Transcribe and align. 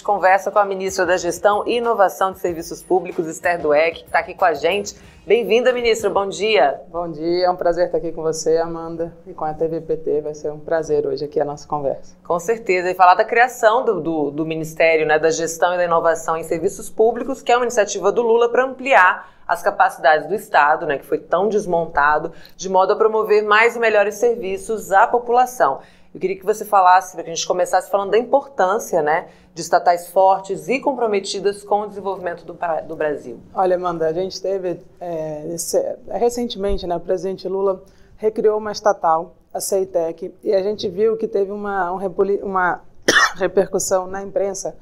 gente 0.00 0.02
conversa 0.02 0.50
com 0.50 0.58
a 0.58 0.64
ministra 0.64 1.04
da 1.04 1.18
Gestão 1.18 1.62
e 1.66 1.76
Inovação 1.76 2.32
de 2.32 2.38
Serviços 2.38 2.82
Públicos, 2.82 3.26
Esther 3.26 3.60
Dueck, 3.60 4.00
que 4.00 4.06
está 4.06 4.20
aqui 4.20 4.34
com 4.34 4.46
a 4.46 4.54
gente. 4.54 4.94
Bem-vinda, 5.26 5.72
ministra. 5.74 6.08
Bom 6.08 6.26
dia. 6.26 6.80
Bom 6.88 7.10
dia. 7.10 7.44
É 7.44 7.50
um 7.50 7.56
prazer 7.56 7.86
estar 7.86 7.98
aqui 7.98 8.10
com 8.10 8.22
você, 8.22 8.56
Amanda, 8.56 9.14
e 9.26 9.34
com 9.34 9.44
a 9.44 9.52
TVPT. 9.52 10.22
Vai 10.22 10.34
ser 10.34 10.50
um 10.50 10.58
prazer 10.58 11.06
hoje 11.06 11.26
aqui 11.26 11.38
a 11.38 11.44
nossa 11.44 11.68
conversa. 11.68 12.16
Com 12.26 12.38
certeza. 12.40 12.90
E 12.90 12.94
falar 12.94 13.14
da 13.14 13.24
criação 13.24 13.84
do, 13.84 14.00
do, 14.00 14.30
do 14.30 14.46
Ministério 14.46 15.06
né, 15.06 15.18
da 15.18 15.30
Gestão 15.30 15.74
e 15.74 15.76
da 15.76 15.84
Inovação 15.84 16.34
em 16.34 16.44
Serviços 16.44 16.88
Públicos, 16.88 17.42
que 17.42 17.52
é 17.52 17.56
uma 17.56 17.66
iniciativa 17.66 18.10
do 18.10 18.22
Lula 18.22 18.48
para 18.48 18.64
ampliar 18.64 19.28
as 19.46 19.62
capacidades 19.62 20.28
do 20.28 20.34
Estado, 20.34 20.86
né, 20.86 20.96
que 20.96 21.04
foi 21.04 21.18
tão 21.18 21.48
desmontado, 21.48 22.32
de 22.56 22.68
modo 22.68 22.92
a 22.92 22.96
promover 22.96 23.42
mais 23.42 23.74
e 23.74 23.80
melhores 23.80 24.14
serviços 24.14 24.92
à 24.92 25.08
população. 25.08 25.80
Eu 26.12 26.18
queria 26.20 26.36
que 26.36 26.44
você 26.44 26.64
falasse, 26.64 27.14
que 27.14 27.22
a 27.22 27.24
gente 27.24 27.46
começasse 27.46 27.88
falando 27.88 28.10
da 28.10 28.18
importância 28.18 29.00
né, 29.00 29.28
de 29.54 29.60
estatais 29.60 30.08
fortes 30.08 30.68
e 30.68 30.80
comprometidas 30.80 31.62
com 31.62 31.82
o 31.82 31.86
desenvolvimento 31.86 32.44
do, 32.44 32.58
do 32.86 32.96
Brasil. 32.96 33.38
Olha, 33.54 33.76
Amanda, 33.76 34.08
a 34.08 34.12
gente 34.12 34.42
teve, 34.42 34.80
é, 35.00 35.46
esse, 35.54 35.80
recentemente, 36.08 36.84
né, 36.84 36.96
o 36.96 37.00
presidente 37.00 37.46
Lula 37.46 37.82
recriou 38.16 38.58
uma 38.58 38.72
estatal, 38.72 39.36
a 39.54 39.60
CEITEC, 39.60 40.34
e 40.42 40.52
a 40.52 40.62
gente 40.62 40.88
viu 40.88 41.16
que 41.16 41.28
teve 41.28 41.52
uma, 41.52 41.92
um, 41.92 41.98
uma 42.42 42.80
repercussão 43.38 44.08
na 44.08 44.20
imprensa 44.22 44.76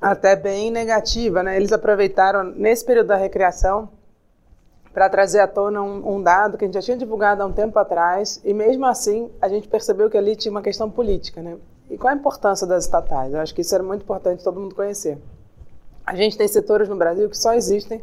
até 0.00 0.34
bem 0.34 0.70
negativa, 0.70 1.42
né? 1.42 1.56
Eles 1.56 1.72
aproveitaram 1.72 2.42
nesse 2.42 2.84
período 2.84 3.08
da 3.08 3.16
recreação 3.16 3.90
para 4.92 5.08
trazer 5.08 5.40
à 5.40 5.46
tona 5.46 5.80
um, 5.82 6.16
um, 6.16 6.22
dado 6.22 6.58
que 6.58 6.64
a 6.64 6.66
gente 6.66 6.74
já 6.74 6.82
tinha 6.82 6.96
divulgado 6.96 7.42
há 7.42 7.46
um 7.46 7.52
tempo 7.52 7.78
atrás 7.78 8.40
e 8.44 8.52
mesmo 8.52 8.84
assim 8.86 9.30
a 9.40 9.48
gente 9.48 9.68
percebeu 9.68 10.10
que 10.10 10.18
ali 10.18 10.34
tinha 10.34 10.50
uma 10.50 10.62
questão 10.62 10.90
política, 10.90 11.40
né? 11.40 11.56
E 11.88 11.96
qual 11.96 12.12
a 12.12 12.16
importância 12.16 12.66
das 12.66 12.84
estatais? 12.84 13.32
Eu 13.32 13.40
acho 13.40 13.54
que 13.54 13.60
isso 13.60 13.74
era 13.74 13.82
muito 13.82 14.02
importante 14.02 14.44
todo 14.44 14.60
mundo 14.60 14.74
conhecer. 14.74 15.18
A 16.04 16.14
gente 16.14 16.36
tem 16.36 16.46
setores 16.46 16.88
no 16.88 16.96
Brasil 16.96 17.28
que 17.28 17.38
só 17.38 17.54
existem 17.54 18.02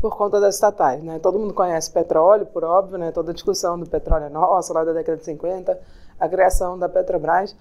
por 0.00 0.16
conta 0.16 0.40
das 0.40 0.56
estatais, 0.56 1.02
né? 1.02 1.18
Todo 1.18 1.38
mundo 1.38 1.54
conhece 1.54 1.90
petróleo, 1.90 2.46
por 2.46 2.64
óbvio, 2.64 2.98
né? 2.98 3.10
Toda 3.10 3.30
a 3.30 3.34
discussão 3.34 3.78
do 3.78 3.86
petróleo 3.86 4.26
é 4.26 4.28
nossa, 4.28 4.72
lá 4.72 4.84
da 4.84 4.92
década 4.92 5.18
de 5.18 5.24
50, 5.24 5.78
a 6.18 6.28
criação 6.28 6.78
da 6.78 6.88
Petrobras 6.88 7.56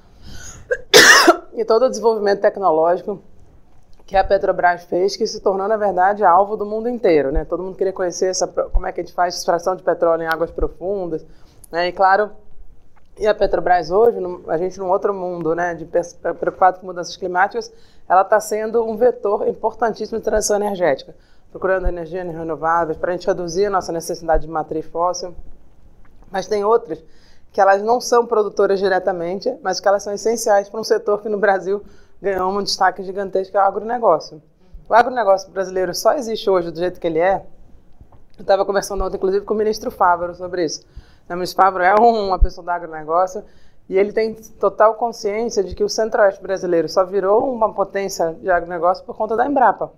e 1.53 1.64
todo 1.64 1.86
o 1.86 1.89
desenvolvimento 1.89 2.42
tecnológico 2.42 3.22
que 4.06 4.18
a 4.18 4.23
Petrobras 4.23 4.84
fez, 4.84 5.16
que 5.16 5.26
se 5.26 5.40
tornou, 5.40 5.68
na 5.68 5.78
verdade, 5.78 6.23
alvo 6.23 6.58
do 6.58 6.66
mundo 6.66 6.90
inteiro. 6.90 7.32
Né? 7.32 7.46
Todo 7.46 7.64
mundo 7.64 7.78
queria 7.78 7.94
conhecer 7.94 8.28
essa, 8.28 8.48
como 8.48 8.86
é 8.86 8.92
que 8.92 9.02
a 9.02 9.04
gente 9.04 9.14
faz 9.14 9.36
extração 9.36 9.76
de 9.76 9.84
petróleo 9.84 10.23
em 10.23 10.28
águas 10.28 10.52
profundas. 10.52 11.26
Né? 11.72 11.88
E, 11.88 11.92
claro, 11.92 12.32
e 13.18 13.28
a 13.28 13.34
Petrobras 13.34 13.92
hoje, 13.92 14.18
a 14.48 14.58
gente 14.58 14.80
num 14.80 14.90
outro 14.90 15.14
mundo, 15.14 15.54
né, 15.56 15.76
de 15.76 15.86
preocupado 15.86 16.80
com 16.80 16.88
mudanças 16.88 17.16
climáticas, 17.16 17.72
ela 18.10 18.22
está 18.22 18.40
sendo 18.40 18.84
um 18.84 18.98
vetor 18.98 19.48
importantíssimo 19.48 20.17
de 20.17 20.26
transição 20.26 20.56
energética, 20.56 21.16
procurando 21.52 21.88
energias 21.88 22.26
renováveis 22.26 22.98
para 22.98 23.12
a 23.12 23.16
gente 23.16 23.28
reduzir 23.28 23.67
a 23.67 23.70
nossa 23.70 23.92
necessidade 23.92 24.48
de 24.48 24.52
matriz 24.52 24.86
fóssil. 24.88 25.36
Mas 26.32 26.48
tem 26.48 26.64
outras 26.64 27.04
que 27.52 27.62
elas 27.62 27.84
não 27.84 28.02
são 28.02 28.26
produtoras 28.26 28.80
diretamente, 28.80 29.56
mas 29.62 29.80
que 29.80 29.88
elas 29.88 30.02
são 30.02 30.12
essenciais 30.12 30.67
para 30.67 30.80
um 30.80 30.84
setor 30.84 31.22
que 31.22 31.30
no 31.30 31.38
Brasil 31.38 31.84
ganhou 32.24 32.58
um 32.58 32.64
destaque 32.64 33.04
gigantesco, 33.04 33.52
que 33.52 33.58
é 33.58 33.60
o 33.60 33.64
agronegócio. 33.64 34.42
O 34.88 34.94
agronegócio 34.94 35.52
brasileiro 35.52 35.94
só 35.94 36.14
existe 36.14 36.50
hoje 36.50 36.72
do 36.72 36.80
jeito 36.80 36.98
que 36.98 37.06
ele 37.06 37.20
é. 37.20 37.46
Eu 38.38 38.44
estava 38.44 38.66
conversando 38.66 39.04
ontem, 39.04 39.18
inclusive, 39.18 39.46
com 39.46 39.54
o 39.54 39.58
ministro 39.58 39.92
Fávaro 39.92 40.34
sobre 40.34 40.64
isso. 40.64 40.86
O 41.30 41.34
ministro 41.34 41.62
Fávaro 41.62 41.84
é 41.84 41.94
uma 41.96 42.40
pessoa 42.40 42.64
do 42.64 42.70
agronegócio 42.70 43.44
e 43.90 43.98
ele 43.98 44.14
tem 44.14 44.34
total 44.34 44.96
consciência 44.96 45.62
de 45.62 45.76
que 45.76 45.84
o 45.84 45.90
centro-oeste 45.90 46.42
brasileiro 46.42 46.88
só 46.88 47.04
virou 47.04 47.54
uma 47.54 47.74
potência 47.74 48.33
de 48.42 48.50
agronegócio 48.50 49.04
por 49.04 49.17
conta 49.17 49.36
da 49.36 49.45
Embrapa. 49.45 49.92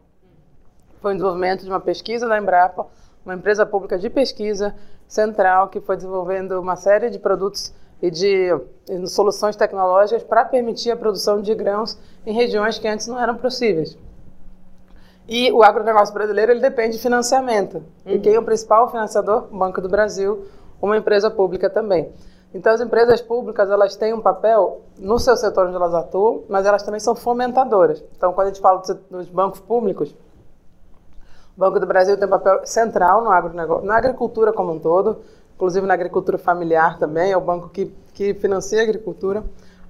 Foi 1.02 1.12
o 1.12 1.16
desenvolvimento 1.16 1.64
de 1.64 1.70
uma 1.70 1.80
pesquisa 1.80 2.28
da 2.28 2.40
Embrapa, 2.40 2.88
uma 3.24 3.36
empresa 3.36 3.68
pública 3.68 4.00
de 4.00 4.10
pesquisa 4.10 4.76
central 5.08 5.68
que 5.68 5.80
foi 5.80 5.96
desenvolvendo 5.96 6.60
uma 6.60 6.76
série 6.76 7.12
de 7.12 7.20
produtos 7.20 7.72
e 8.02 8.12
de 8.12 8.50
soluções 9.08 9.56
tecnológicas 9.56 10.24
para 10.24 10.46
permitir 10.46 10.92
a 10.92 10.96
produção 10.96 11.42
de 11.42 11.54
grãos 11.56 11.98
em 12.26 12.34
regiões 12.34 12.78
que 12.78 12.88
antes 12.88 13.08
não 13.08 13.20
eram 13.20 13.36
possíveis. 13.36 13.98
E 15.28 15.52
o 15.52 15.64
agronegócio 15.64 16.14
brasileiro 16.14 16.52
ele 16.52 16.62
depende 16.62 16.98
de 16.98 17.02
financiamento. 17.02 17.78
Uhum. 18.06 18.14
E 18.14 18.20
quem 18.20 18.36
é 18.36 18.40
o 18.40 18.44
principal 18.44 18.90
financiador? 18.90 19.48
O 19.52 19.58
Banco 19.58 19.82
do 19.82 19.90
Brasil, 19.90 20.46
uma 20.80 20.98
empresa 20.98 21.32
pública 21.32 21.70
também. 21.70 22.12
Então, 22.54 22.72
as 22.72 22.80
empresas 22.80 23.22
públicas 23.22 23.70
elas 23.70 23.96
têm 23.96 24.14
um 24.14 24.22
papel 24.22 24.82
no 24.98 25.20
seu 25.20 25.36
setor 25.36 25.68
onde 25.68 25.76
elas 25.76 25.94
atuam, 25.94 26.44
mas 26.48 26.66
elas 26.66 26.84
também 26.84 27.00
são 27.00 27.16
fomentadoras. 27.16 28.04
Então, 28.16 28.32
quando 28.34 28.48
a 28.48 28.50
gente 28.52 28.62
fala 28.62 28.82
dos 29.10 29.28
bancos 29.28 29.60
públicos, 29.60 30.16
o 31.58 31.60
Banco 31.60 31.80
do 31.80 31.86
Brasil 31.86 32.16
tem 32.18 32.28
um 32.28 32.30
papel 32.32 32.66
central 32.66 33.24
no 33.24 33.32
agronegócio, 33.32 33.86
na 33.86 33.98
agricultura 33.98 34.54
como 34.54 34.74
um 34.74 34.80
todo, 34.80 35.22
inclusive 35.56 35.88
na 35.88 35.94
agricultura 35.94 36.38
familiar 36.38 36.98
também, 37.00 37.32
é 37.32 37.38
o 37.38 37.42
banco 37.42 37.70
que, 37.70 37.92
que 38.14 38.34
financia 38.34 38.80
a 38.80 38.84
agricultura. 38.84 39.44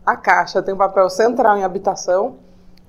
A 0.05 0.15
Caixa 0.15 0.61
tem 0.61 0.73
um 0.73 0.77
papel 0.77 1.09
central 1.09 1.57
em 1.57 1.63
habitação, 1.63 2.37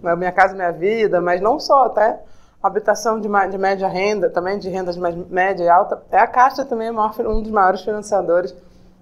né, 0.02 0.14
Minha 0.14 0.32
Casa 0.32 0.54
Minha 0.54 0.70
Vida, 0.70 1.20
mas 1.20 1.40
não 1.40 1.58
só, 1.58 1.86
até 1.86 2.20
habitação 2.62 3.20
de, 3.20 3.28
de 3.50 3.58
média 3.58 3.88
renda, 3.88 4.28
também 4.28 4.58
de 4.58 4.68
rendas 4.68 4.96
média 4.96 5.64
e 5.64 5.68
alta. 5.68 6.02
É 6.10 6.18
a 6.18 6.26
Caixa 6.26 6.64
também 6.64 6.88
é 6.88 6.92
maior, 6.92 7.14
um 7.20 7.42
dos 7.42 7.50
maiores 7.50 7.82
financiadores 7.82 8.54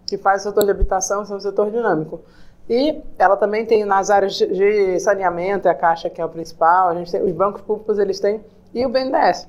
que 0.06 0.18
faz 0.18 0.42
o 0.42 0.48
setor 0.48 0.64
de 0.64 0.70
habitação, 0.70 1.22
é 1.22 1.34
um 1.34 1.40
setor 1.40 1.70
dinâmico. 1.70 2.20
E 2.68 3.02
ela 3.18 3.36
também 3.36 3.66
tem 3.66 3.84
nas 3.84 4.08
áreas 4.08 4.34
de 4.34 4.98
saneamento, 5.00 5.66
é 5.66 5.70
a 5.70 5.74
Caixa 5.74 6.08
que 6.08 6.20
é 6.20 6.24
o 6.24 6.28
principal, 6.28 6.88
a 6.88 6.94
gente 6.94 7.10
tem, 7.10 7.22
os 7.22 7.32
bancos 7.32 7.62
públicos 7.62 7.98
eles 7.98 8.20
têm, 8.20 8.44
e 8.72 8.86
o 8.86 8.88
BNDES. 8.88 9.48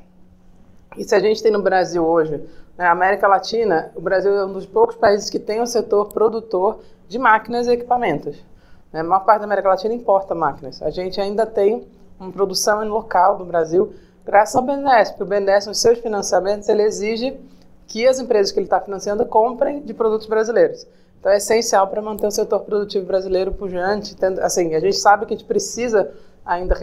E 0.97 1.03
se 1.03 1.13
a 1.13 1.19
gente 1.19 1.41
tem 1.43 1.51
no 1.51 1.61
Brasil 1.61 2.05
hoje 2.05 2.41
na 2.77 2.91
América 2.91 3.27
Latina, 3.27 3.91
o 3.95 4.01
Brasil 4.01 4.33
é 4.35 4.45
um 4.45 4.51
dos 4.51 4.65
poucos 4.65 4.95
países 4.95 5.29
que 5.29 5.39
tem 5.39 5.61
um 5.61 5.65
setor 5.65 6.09
produtor 6.09 6.79
de 7.07 7.17
máquinas 7.17 7.67
e 7.67 7.71
equipamentos. 7.71 8.37
Né? 8.91 8.99
A 8.99 9.03
maior 9.03 9.21
parte 9.21 9.39
da 9.39 9.45
América 9.45 9.69
Latina 9.69 9.93
importa 9.93 10.35
máquinas. 10.35 10.81
A 10.81 10.89
gente 10.89 11.19
ainda 11.19 11.45
tem 11.45 11.87
uma 12.19 12.31
produção 12.31 12.85
local 12.87 13.37
do 13.37 13.45
Brasil, 13.45 13.93
graças 14.25 14.55
ao 14.55 14.61
BNDES, 14.61 15.11
porque 15.11 15.23
o 15.23 15.25
BNDES, 15.25 15.67
nos 15.67 15.79
seus 15.79 15.99
financiamentos, 15.99 16.67
ele 16.67 16.83
exige 16.83 17.37
que 17.87 18.05
as 18.07 18.19
empresas 18.19 18.51
que 18.51 18.59
ele 18.59 18.65
está 18.65 18.81
financiando 18.81 19.25
comprem 19.25 19.81
de 19.81 19.93
produtos 19.93 20.27
brasileiros. 20.27 20.85
Então 21.19 21.31
é 21.31 21.37
essencial 21.37 21.87
para 21.87 22.01
manter 22.01 22.27
o 22.27 22.31
setor 22.31 22.59
produtivo 22.61 23.05
brasileiro 23.05 23.51
pujante. 23.51 24.15
Tendo, 24.15 24.39
assim, 24.41 24.75
a 24.75 24.79
gente 24.79 24.97
sabe 24.97 25.25
que 25.25 25.33
a 25.33 25.37
gente 25.37 25.47
precisa 25.47 26.11
ainda 26.45 26.75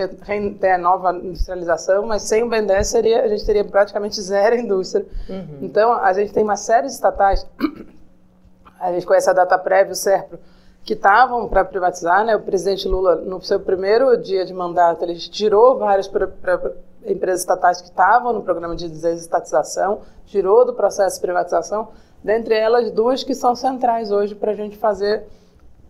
ter 0.59 0.73
a 0.73 0.79
nova 0.79 1.13
industrialização, 1.13 2.05
mas 2.05 2.23
sem 2.23 2.43
o 2.43 2.49
BNDES 2.49 2.89
seria, 2.89 3.23
a 3.23 3.29
gente 3.29 3.47
teria 3.47 3.65
praticamente 3.65 4.21
zero 4.21 4.57
indústria. 4.57 5.07
Uhum. 5.29 5.59
Então, 5.63 5.93
a 5.93 6.13
gente 6.13 6.33
tem 6.33 6.43
uma 6.43 6.57
série 6.57 6.89
de 6.89 6.93
estatais, 6.93 7.47
a 8.81 8.93
gente 8.93 9.07
conhece 9.07 9.31
a 9.31 9.33
Data 9.33 9.57
Prévia, 9.57 9.93
o 9.93 9.97
SERPRO, 9.97 10.39
que 10.85 10.95
estavam 10.95 11.49
para 11.49 11.65
privatizar, 11.65 12.25
né? 12.25 12.35
O 12.35 12.41
presidente 12.41 12.89
Lula, 12.89 13.15
no 13.15 13.41
seu 13.41 13.61
primeiro 13.61 14.17
dia 14.17 14.45
de 14.45 14.53
mandato, 14.53 15.05
ele 15.05 15.15
tirou 15.17 15.79
várias 15.79 16.09
pra, 16.09 16.27
pra, 16.27 16.73
empresas 17.07 17.43
estatais 17.43 17.81
que 17.81 17.89
estavam 17.89 18.33
no 18.33 18.43
programa 18.43 18.75
de 18.75 18.89
desestatização, 18.89 20.01
tirou 20.27 20.65
do 20.65 20.75
processo 20.75 21.17
de 21.17 21.23
privatização, 21.23 21.89
dentre 22.23 22.57
elas 22.57 22.91
duas 22.91 23.23
que 23.23 23.35
são 23.35 23.55
centrais 23.55 24.11
hoje 24.11 24.35
para 24.35 24.51
a 24.51 24.55
gente 24.55 24.77
fazer 24.77 25.25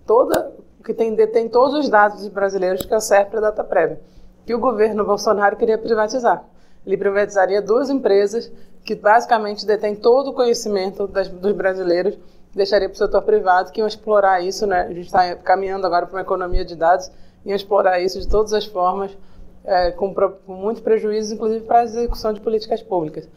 toda 0.06 0.53
que 0.82 0.94
tem, 0.94 1.15
detém 1.15 1.48
todos 1.48 1.75
os 1.75 1.88
dados 1.88 2.26
brasileiros, 2.28 2.84
que 2.84 2.94
é 2.94 3.00
SERP 3.00 3.34
e 3.34 3.37
a 3.37 3.41
Data 3.41 3.65
Prévia, 3.65 4.00
que 4.44 4.54
o 4.54 4.59
governo 4.59 5.04
Bolsonaro 5.04 5.56
queria 5.56 5.78
privatizar. 5.78 6.44
Ele 6.87 6.97
privatizaria 6.97 7.62
duas 7.62 7.88
empresas 7.91 8.50
que 8.84 8.94
basicamente 8.94 9.65
detêm 9.65 9.94
todo 9.94 10.31
o 10.31 10.32
conhecimento 10.32 11.06
das, 11.06 11.28
dos 11.28 11.53
brasileiros, 11.53 12.19
deixaria 12.55 12.88
para 12.88 12.94
o 12.94 12.99
setor 12.99 13.23
privado, 13.23 13.70
que 13.70 13.81
iam 13.81 13.87
explorar 13.87 14.40
isso, 14.40 14.67
né? 14.67 14.82
a 14.82 14.88
gente 14.88 15.06
está 15.06 15.37
caminhando 15.37 15.87
agora 15.87 16.06
para 16.06 16.17
uma 16.17 16.23
economia 16.23 16.64
de 16.64 16.75
dados, 16.75 17.11
iam 17.44 17.55
explorar 17.55 18.00
isso 18.00 18.20
de 18.20 18.29
todas 18.29 18.52
as 18.52 18.67
formas, 18.67 19.17
é, 19.64 19.93
com, 19.93 20.12
com 20.12 20.52
muitos 20.52 20.82
prejuízos, 20.82 21.32
inclusive 21.32 21.64
para 21.64 21.81
a 21.81 21.84
execução 21.84 22.32
de 22.32 22.40
políticas 22.40 22.82
públicas. 22.82 23.29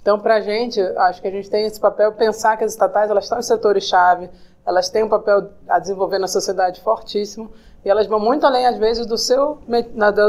Então, 0.00 0.18
para 0.18 0.34
a 0.34 0.40
gente, 0.40 0.80
acho 0.80 1.22
que 1.22 1.28
a 1.28 1.30
gente 1.30 1.48
tem 1.48 1.64
esse 1.64 1.78
papel, 1.78 2.12
pensar 2.12 2.56
que 2.56 2.64
as 2.64 2.72
estatais 2.72 3.08
elas 3.08 3.24
estão 3.24 3.38
em 3.38 3.42
setores-chave, 3.42 4.28
elas 4.64 4.88
têm 4.88 5.04
um 5.04 5.08
papel 5.08 5.50
a 5.68 5.78
desenvolver 5.78 6.18
na 6.18 6.28
sociedade 6.28 6.80
fortíssimo 6.80 7.50
e 7.84 7.90
elas 7.90 8.06
vão 8.06 8.20
muito 8.20 8.46
além 8.46 8.66
às 8.66 8.78
vezes 8.78 9.06
do 9.06 9.18
seu, 9.18 9.58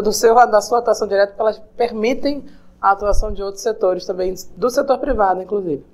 do 0.03 0.12
seu 0.12 0.35
da 0.47 0.62
sua 0.62 0.80
atuação 0.80 1.07
direta, 1.07 1.27
porque 1.27 1.41
elas 1.41 1.62
permitem 1.77 2.45
a 2.81 2.91
atuação 2.91 3.31
de 3.31 3.41
outros 3.41 3.63
setores 3.63 4.06
também, 4.06 4.33
do 4.57 4.69
setor 4.69 4.97
privado, 4.97 5.41
inclusive. 5.41 5.85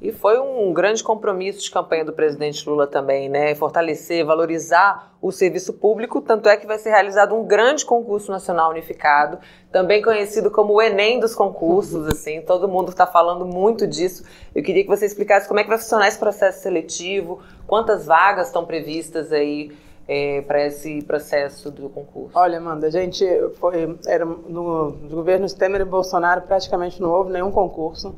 E 0.00 0.12
foi 0.12 0.38
um 0.38 0.72
grande 0.72 1.02
compromisso 1.02 1.60
de 1.60 1.70
campanha 1.72 2.04
do 2.04 2.12
presidente 2.12 2.68
Lula 2.68 2.86
também, 2.86 3.28
né? 3.28 3.52
Fortalecer, 3.56 4.24
valorizar 4.24 5.12
o 5.20 5.32
serviço 5.32 5.72
público, 5.72 6.20
tanto 6.20 6.48
é 6.48 6.56
que 6.56 6.68
vai 6.68 6.78
ser 6.78 6.90
realizado 6.90 7.34
um 7.34 7.44
grande 7.44 7.84
concurso 7.84 8.30
nacional 8.30 8.70
unificado, 8.70 9.40
também 9.72 10.00
conhecido 10.00 10.52
como 10.52 10.74
o 10.74 10.80
Enem 10.80 11.18
dos 11.18 11.34
concursos, 11.34 12.06
assim, 12.06 12.40
todo 12.40 12.68
mundo 12.68 12.90
está 12.90 13.08
falando 13.08 13.44
muito 13.44 13.88
disso. 13.88 14.24
Eu 14.54 14.62
queria 14.62 14.84
que 14.84 14.88
você 14.88 15.04
explicasse 15.04 15.48
como 15.48 15.58
é 15.58 15.64
que 15.64 15.68
vai 15.68 15.78
funcionar 15.78 16.06
esse 16.06 16.18
processo 16.18 16.62
seletivo, 16.62 17.42
quantas 17.66 18.06
vagas 18.06 18.46
estão 18.46 18.64
previstas 18.64 19.32
aí 19.32 19.72
é, 20.06 20.42
para 20.42 20.64
esse 20.64 21.02
processo 21.02 21.72
do 21.72 21.88
concurso? 21.88 22.30
Olha, 22.38 22.58
Amanda, 22.58 22.86
a 22.86 22.90
gente 22.90 23.26
foi 23.58 23.98
era 24.06 24.24
no, 24.24 24.90
no 24.90 25.08
governo 25.08 25.46
Temer 25.52 25.80
e 25.80 25.84
Bolsonaro 25.84 26.42
praticamente 26.42 27.02
não 27.02 27.10
houve 27.10 27.32
nenhum 27.32 27.50
concurso, 27.50 28.14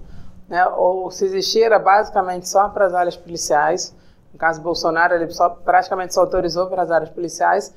né? 0.50 0.66
Ou 0.66 1.10
se 1.12 1.24
existia 1.24 1.66
era 1.66 1.78
basicamente 1.78 2.48
só 2.48 2.68
para 2.68 2.84
as 2.84 2.92
áreas 2.92 3.16
policiais. 3.16 3.94
No 4.32 4.38
caso 4.38 4.60
Bolsonaro, 4.60 5.14
ele 5.14 5.30
só, 5.30 5.48
praticamente 5.48 6.12
só 6.12 6.22
autorizou 6.22 6.66
para 6.66 6.82
as 6.82 6.90
áreas 6.90 7.10
policiais. 7.10 7.72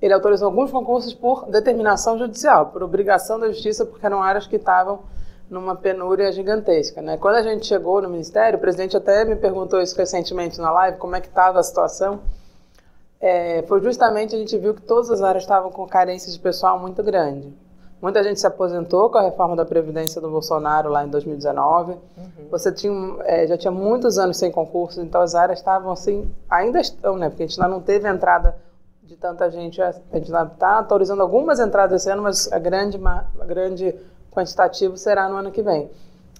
Ele 0.00 0.12
autorizou 0.12 0.46
alguns 0.46 0.70
concursos 0.70 1.12
por 1.12 1.46
determinação 1.50 2.18
judicial, 2.18 2.66
por 2.66 2.82
obrigação 2.82 3.38
da 3.38 3.48
justiça, 3.48 3.84
porque 3.84 4.04
eram 4.04 4.22
áreas 4.22 4.46
que 4.46 4.56
estavam 4.56 5.00
numa 5.50 5.76
penúria 5.76 6.32
gigantesca. 6.32 7.02
Né? 7.02 7.18
Quando 7.18 7.36
a 7.36 7.42
gente 7.42 7.66
chegou 7.66 8.00
no 8.00 8.08
Ministério, 8.08 8.58
o 8.58 8.60
presidente 8.60 8.96
até 8.96 9.24
me 9.24 9.36
perguntou 9.36 9.80
isso 9.80 9.96
recentemente 9.96 10.58
na 10.58 10.70
live, 10.72 10.98
como 10.98 11.14
é 11.14 11.20
que 11.20 11.28
estava 11.28 11.60
a 11.60 11.62
situação. 11.62 12.20
É, 13.20 13.62
foi 13.68 13.82
justamente 13.82 14.34
a 14.34 14.38
gente 14.38 14.56
viu 14.58 14.74
que 14.74 14.82
todas 14.82 15.10
as 15.10 15.22
áreas 15.22 15.44
estavam 15.44 15.70
com 15.70 15.86
carência 15.86 16.32
de 16.32 16.38
pessoal 16.38 16.78
muito 16.78 17.02
grande. 17.02 17.54
Muita 18.04 18.22
gente 18.22 18.38
se 18.38 18.46
aposentou 18.46 19.08
com 19.08 19.16
a 19.16 19.22
reforma 19.22 19.56
da 19.56 19.64
Previdência 19.64 20.20
do 20.20 20.28
Bolsonaro 20.28 20.90
lá 20.90 21.06
em 21.06 21.08
2019. 21.08 21.92
Uhum. 21.92 21.98
Você 22.50 22.70
tinha, 22.70 23.16
é, 23.20 23.46
já 23.46 23.56
tinha 23.56 23.70
muitos 23.70 24.18
anos 24.18 24.36
sem 24.36 24.52
concurso, 24.52 25.00
então 25.00 25.22
as 25.22 25.34
áreas 25.34 25.58
estavam 25.58 25.90
assim, 25.90 26.30
ainda 26.50 26.82
estão, 26.82 27.16
né? 27.16 27.30
Porque 27.30 27.44
a 27.44 27.46
gente 27.46 27.58
ainda 27.58 27.74
não 27.74 27.80
teve 27.80 28.06
entrada 28.06 28.58
de 29.02 29.16
tanta 29.16 29.50
gente. 29.50 29.80
A 29.80 29.90
gente 30.12 30.30
está 30.30 30.76
autorizando 30.76 31.22
algumas 31.22 31.58
entradas 31.58 32.02
esse 32.02 32.10
ano, 32.10 32.24
mas 32.24 32.52
a 32.52 32.58
grande, 32.58 33.00
a 33.06 33.44
grande 33.46 33.94
quantitativo 34.30 34.98
será 34.98 35.26
no 35.26 35.36
ano 35.36 35.50
que 35.50 35.62
vem. 35.62 35.90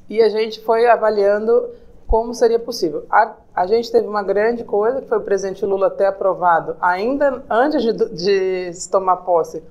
E 0.06 0.20
a 0.20 0.28
gente 0.28 0.60
foi 0.60 0.86
avaliando 0.86 1.70
como 2.06 2.34
seria 2.34 2.58
possível. 2.58 3.06
A, 3.10 3.36
a 3.54 3.66
gente 3.66 3.90
teve 3.90 4.06
uma 4.06 4.22
grande 4.22 4.64
coisa, 4.64 5.00
que 5.00 5.08
foi 5.08 5.16
o 5.16 5.22
presidente 5.22 5.64
Lula 5.64 5.88
ter 5.88 6.04
aprovado, 6.04 6.76
ainda 6.78 7.42
antes 7.48 7.82
de, 7.82 7.92
de 8.10 8.74
se 8.74 8.90
tomar 8.90 9.16
posse, 9.16 9.62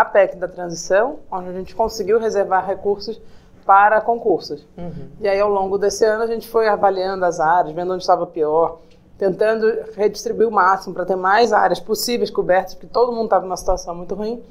a 0.00 0.04
PEC 0.04 0.36
da 0.36 0.46
transição, 0.46 1.18
onde 1.30 1.48
a 1.48 1.52
gente 1.52 1.74
conseguiu 1.74 2.18
reservar 2.18 2.64
recursos 2.66 3.20
para 3.66 4.00
concursos. 4.00 4.66
Uhum. 4.76 5.10
E 5.20 5.28
aí, 5.28 5.40
ao 5.40 5.50
longo 5.50 5.76
desse 5.76 6.04
ano, 6.04 6.22
a 6.22 6.26
gente 6.26 6.48
foi 6.48 6.68
avaliando 6.68 7.24
as 7.24 7.40
áreas, 7.40 7.74
vendo 7.74 7.92
onde 7.92 8.02
estava 8.02 8.26
pior, 8.26 8.78
tentando 9.18 9.66
redistribuir 9.94 10.48
o 10.48 10.52
máximo 10.52 10.94
para 10.94 11.04
ter 11.04 11.16
mais 11.16 11.52
áreas 11.52 11.80
possíveis 11.80 12.30
cobertas, 12.30 12.74
porque 12.74 12.86
todo 12.86 13.12
mundo 13.12 13.24
estava 13.24 13.44
numa 13.44 13.56
situação 13.56 13.94
muito 13.94 14.14
ruim. 14.14 14.42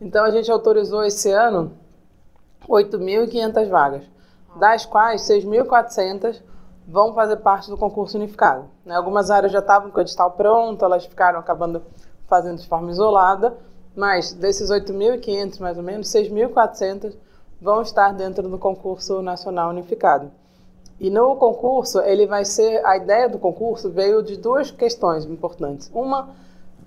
Então, 0.00 0.24
a 0.24 0.30
gente 0.30 0.50
autorizou 0.50 1.04
esse 1.04 1.30
ano 1.30 1.72
8.500 2.68 3.68
vagas, 3.68 4.02
das 4.56 4.86
quais 4.86 5.22
6.400 5.22 6.40
vão 6.88 7.14
fazer 7.14 7.36
parte 7.36 7.70
do 7.70 7.76
concurso 7.76 8.16
unificado. 8.16 8.64
Né? 8.84 8.96
Algumas 8.96 9.30
áreas 9.30 9.52
já 9.52 9.58
estavam 9.60 9.90
com 9.90 9.98
o 9.98 10.00
edital 10.00 10.30
pronto, 10.32 10.84
elas 10.84 11.04
ficaram 11.04 11.38
acabando 11.38 11.82
fazendo 12.26 12.58
de 12.58 12.66
forma 12.66 12.90
isolada, 12.90 13.56
mas 13.96 14.32
desses 14.32 14.70
8.500, 14.70 15.60
mais 15.60 15.76
ou 15.76 15.82
menos, 15.82 16.08
6.400 16.08 17.14
vão 17.60 17.82
estar 17.82 18.12
dentro 18.12 18.48
do 18.48 18.58
concurso 18.58 19.22
nacional 19.22 19.70
unificado. 19.70 20.30
E 21.00 21.10
no 21.10 21.36
concurso, 21.36 22.00
ele 22.00 22.26
vai 22.26 22.44
ser. 22.44 22.84
A 22.84 22.96
ideia 22.96 23.28
do 23.28 23.38
concurso 23.38 23.90
veio 23.90 24.22
de 24.22 24.36
duas 24.36 24.70
questões 24.70 25.24
importantes. 25.24 25.90
Uma 25.92 26.30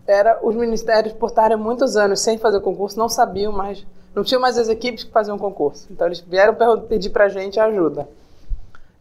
era 0.06 0.40
os 0.42 0.56
ministérios, 0.56 1.14
por 1.14 1.28
estarem 1.28 1.58
muitos 1.58 1.98
anos 1.98 2.22
sem 2.22 2.38
fazer 2.38 2.62
concurso, 2.62 2.98
não 2.98 3.10
sabiam 3.10 3.52
mais 3.52 3.86
não 4.18 4.24
tinha 4.24 4.40
mais 4.40 4.58
as 4.58 4.68
equipes 4.68 5.04
que 5.04 5.12
faziam 5.12 5.38
concurso. 5.38 5.88
Então 5.92 6.08
eles 6.08 6.22
vieram 6.22 6.56
pedir 6.88 7.12
para 7.12 7.26
a 7.26 7.30
gente 7.30 7.60
ajuda. 7.60 8.10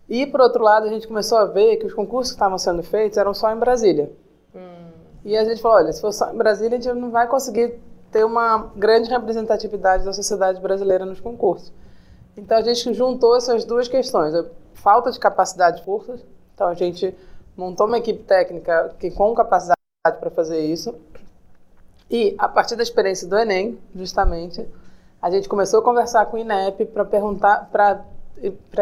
E, 0.06 0.26
por 0.26 0.42
outro 0.42 0.62
lado, 0.62 0.86
a 0.86 0.90
gente 0.90 1.08
começou 1.08 1.38
a 1.38 1.46
ver 1.46 1.78
que 1.78 1.86
os 1.86 1.94
concursos 1.94 2.32
que 2.32 2.36
estavam 2.36 2.58
sendo 2.58 2.82
feitos 2.82 3.16
eram 3.16 3.32
só 3.32 3.50
em 3.50 3.56
Brasília. 3.56 4.12
Hum. 4.54 4.90
E 5.24 5.34
a 5.34 5.42
gente 5.42 5.62
falou, 5.62 5.78
olha, 5.78 5.90
se 5.90 6.02
for 6.02 6.12
só 6.12 6.30
em 6.30 6.36
Brasília, 6.36 6.76
a 6.76 6.80
gente 6.80 6.94
não 6.94 7.10
vai 7.10 7.26
conseguir 7.26 7.80
ter 8.16 8.24
uma 8.24 8.72
grande 8.74 9.10
representatividade 9.10 10.02
da 10.02 10.10
sociedade 10.10 10.58
brasileira 10.58 11.04
nos 11.04 11.20
concursos. 11.20 11.70
Então 12.34 12.56
a 12.56 12.62
gente 12.62 12.94
juntou 12.94 13.36
essas 13.36 13.62
duas 13.66 13.88
questões, 13.88 14.34
a 14.34 14.46
falta 14.72 15.10
de 15.10 15.20
capacidade 15.20 15.78
de 15.78 15.82
cursos, 15.82 16.24
então 16.54 16.66
a 16.66 16.72
gente 16.72 17.14
montou 17.54 17.86
uma 17.86 17.98
equipe 17.98 18.22
técnica 18.22 18.94
que 18.98 19.10
com 19.10 19.34
capacidade 19.34 19.76
para 20.02 20.30
fazer 20.30 20.60
isso, 20.60 20.94
e 22.10 22.34
a 22.38 22.48
partir 22.48 22.74
da 22.74 22.82
experiência 22.82 23.28
do 23.28 23.36
Enem, 23.36 23.78
justamente, 23.94 24.66
a 25.20 25.28
gente 25.28 25.46
começou 25.46 25.80
a 25.80 25.82
conversar 25.82 26.24
com 26.24 26.38
o 26.38 26.40
INEP 26.40 26.86
para 26.86 27.04
perguntar, 27.04 27.68
para 27.70 28.02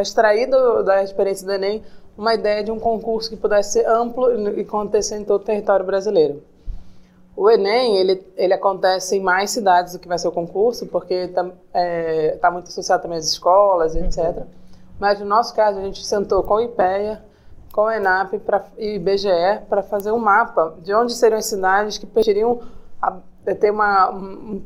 extrair 0.01 0.47
do, 0.47 0.85
da 0.85 1.03
experiência 1.03 1.45
do 1.45 1.53
Enem 1.53 1.83
uma 2.17 2.35
ideia 2.35 2.63
de 2.63 2.71
um 2.71 2.79
concurso 2.79 3.31
que 3.31 3.37
pudesse 3.37 3.73
ser 3.73 3.87
amplo 3.89 4.31
e 4.57 4.61
acontecer 4.61 5.17
em 5.17 5.25
todo 5.25 5.43
o 5.43 5.45
território 5.45 5.85
brasileiro. 5.85 6.41
O 7.37 7.51
Enem, 7.51 7.97
ele, 7.97 8.25
ele 8.37 8.55
acontece 8.55 9.17
em 9.17 9.21
mais 9.21 9.51
cidades 9.51 9.93
do 9.93 9.99
que 9.99 10.07
vai 10.07 10.19
ser 10.19 10.29
o 10.29 10.33
concurso, 10.33 10.87
porque 10.87 11.15
está 11.15 11.51
é, 11.73 12.39
tá 12.41 12.51
muito 12.51 12.69
associado 12.69 13.03
também 13.03 13.19
às 13.19 13.27
escolas, 13.27 13.97
etc. 13.97 14.19
Uhum. 14.19 14.47
Mas 15.01 15.19
no 15.19 15.27
nosso 15.27 15.55
caso, 15.55 15.79
a 15.79 15.83
gente 15.83 16.05
sentou 16.05 16.43
com 16.45 16.55
o 16.55 16.61
IPEA, 16.61 17.23
com 17.73 17.83
o 17.83 17.91
ENAP 17.91 18.39
pra, 18.39 18.65
e 18.79 18.95
IBGE 18.95 19.63
para 19.69 19.83
fazer 19.83 20.13
um 20.13 20.19
mapa 20.19 20.75
de 20.79 20.95
onde 20.95 21.13
seriam 21.13 21.39
as 21.39 21.47
cidades 21.47 21.99
que 21.99 22.07
permitiriam 22.07 22.61
ter 23.61 23.71
uma 23.71 24.13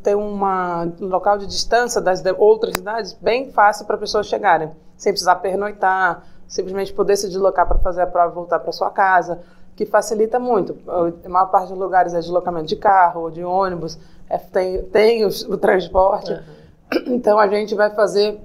ter 0.02 0.14
uma 0.14 0.84
um 1.00 1.06
local 1.06 1.38
de 1.38 1.46
distância 1.46 2.00
das 2.00 2.22
outras 2.36 2.76
cidades 2.76 3.12
bem 3.14 3.50
fácil 3.50 3.86
para 3.86 3.96
pessoas 3.96 4.26
chegarem, 4.26 4.70
sem 4.96 5.12
precisar 5.12 5.36
pernoitar, 5.36 6.22
simplesmente 6.46 6.92
poder 6.92 7.16
se 7.16 7.28
deslocar 7.28 7.66
para 7.66 7.78
fazer 7.78 8.02
a 8.02 8.06
prova 8.06 8.30
e 8.30 8.34
voltar 8.34 8.60
para 8.60 8.70
sua 8.70 8.90
casa, 8.90 9.40
que 9.78 9.86
facilita 9.86 10.40
muito. 10.40 10.76
A 11.24 11.28
maior 11.28 11.46
parte 11.46 11.68
dos 11.68 11.78
lugares 11.78 12.12
é 12.12 12.18
deslocamento 12.18 12.66
de 12.66 12.74
carro, 12.74 13.30
de 13.30 13.44
ônibus, 13.44 13.96
é, 14.28 14.36
tem, 14.36 14.82
tem 14.86 15.24
o, 15.24 15.28
o 15.28 15.56
transporte. 15.56 16.32
Uhum. 16.32 17.14
Então 17.14 17.38
a 17.38 17.46
gente 17.46 17.76
vai 17.76 17.94
fazer 17.94 18.40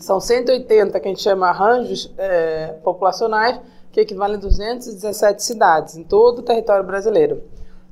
são 0.00 0.18
180 0.18 0.98
que 0.98 1.06
a 1.06 1.10
gente 1.10 1.22
chama 1.22 1.48
arranjos 1.48 2.12
é, 2.18 2.78
populacionais, 2.82 3.60
que 3.92 4.00
equivalem 4.00 4.36
a 4.36 4.40
217 4.40 5.42
cidades 5.42 5.96
em 5.96 6.02
todo 6.02 6.40
o 6.40 6.42
território 6.42 6.84
brasileiro 6.84 7.42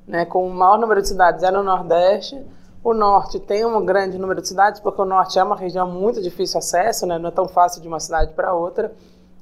né, 0.05 0.25
com 0.25 0.47
o 0.47 0.53
maior 0.53 0.79
número 0.79 1.01
de 1.01 1.09
cidades 1.09 1.45
é 1.45 1.51
no 1.51 1.63
Nordeste. 1.63 2.45
O 2.83 2.95
Norte 2.95 3.41
tem 3.41 3.65
um 3.65 3.85
grande 3.85 4.19
número 4.19 4.41
de 4.41 4.49
cidades, 4.49 4.81
porque 4.81 5.01
o 5.01 5.05
Norte 5.05 5.39
é 5.39 5.43
uma 5.43 5.57
região 5.57 5.89
muito 5.91 6.23
difícil 6.23 6.61
de 6.61 6.67
acesso, 6.67 7.07
né, 7.07 7.19
não 7.19 7.29
é 7.29 7.33
tão 7.33 7.49
fácil 7.49 7.83
de 7.83 7.89
uma 7.89 7.99
cidade 7.99 8.33
para 8.33 8.53
outra. 8.53 8.93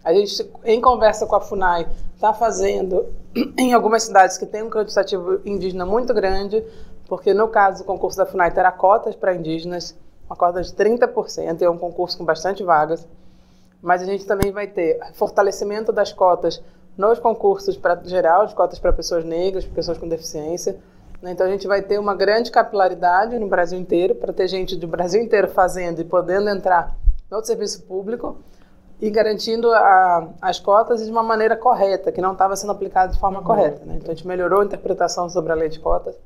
A 0.05 0.13
gente, 0.13 0.51
em 0.65 0.81
conversa 0.83 1.27
com 1.27 1.35
a 1.35 1.41
FUNAI, 1.41 1.89
está 2.15 2.35
fazendo 2.35 3.07
em 3.57 3.73
algumas 3.73 4.03
cidades 4.03 4.37
que 4.37 4.45
tem 4.45 4.63
um 4.63 4.69
quantitativo 4.69 5.41
indígena 5.47 5.87
muito 5.87 6.13
grande, 6.13 6.63
porque 7.09 7.33
no 7.33 7.49
caso 7.49 7.79
do 7.79 7.87
concurso 7.87 8.19
da 8.19 8.27
FUNAI 8.27 8.51
terá 8.51 8.71
cotas 8.71 9.17
para 9.17 9.35
indígenas, 9.35 9.97
uma 10.27 10.37
cota 10.37 10.63
de 10.63 10.71
30%, 10.73 11.63
é 11.63 11.71
um 11.71 11.79
concurso 11.79 12.19
com 12.19 12.25
bastante 12.25 12.63
vagas. 12.63 13.09
Mas 13.81 14.03
a 14.03 14.05
gente 14.05 14.27
também 14.27 14.53
vai 14.53 14.67
ter 14.67 14.99
fortalecimento 15.15 15.91
das 15.91 16.13
cotas 16.13 16.63
nos 16.97 17.19
concursos 17.19 17.77
para 17.77 17.99
geral, 18.05 18.47
de 18.47 18.55
cotas 18.55 18.79
para 18.79 18.93
pessoas 18.93 19.25
negras, 19.25 19.65
pessoas 19.65 19.97
com 19.97 20.09
deficiência. 20.09 20.79
Né? 21.21 21.33
Então 21.33 21.47
a 21.47 21.51
gente 21.51 21.67
vai 21.67 21.81
ter 21.81 21.99
uma 21.99 22.15
grande 22.15 22.51
capilaridade 22.51 23.39
no 23.39 23.49
Brasil 23.49 23.79
inteiro, 23.79 24.15
para 24.15 24.33
ter 24.35 24.49
gente 24.49 24.77
do 24.77 24.87
Brasil 24.87 25.23
inteiro 25.23 25.49
fazendo 25.49 26.01
e 26.01 26.05
podendo 26.05 26.49
entrar 26.51 26.95
no 27.31 27.43
serviço 27.45 27.83
público 27.83 28.37
e 29.05 29.11
garantindo 29.11 29.71
a, 29.71 30.29
as 30.41 30.59
cotas 30.59 31.05
de 31.05 31.11
uma 31.11 31.23
maneira 31.23 31.55
correta, 31.55 32.11
que 32.11 32.23
não 32.23 32.33
estava 32.33 32.57
sendo 32.57 32.73
aplicada 32.73 33.13
de 33.13 33.21
forma 33.21 33.41
uhum. 33.41 33.45
correta. 33.45 33.85
Né? 33.85 33.97
Então 33.97 34.11
a 34.11 34.15
gente 34.15 34.27
melhorou 34.27 34.63
a 34.63 34.65
interpretação 34.65 35.29
sobre 35.29 35.53
a 35.53 35.55
lei 35.55 35.69
de 35.69 35.79
cotas. 35.79 36.17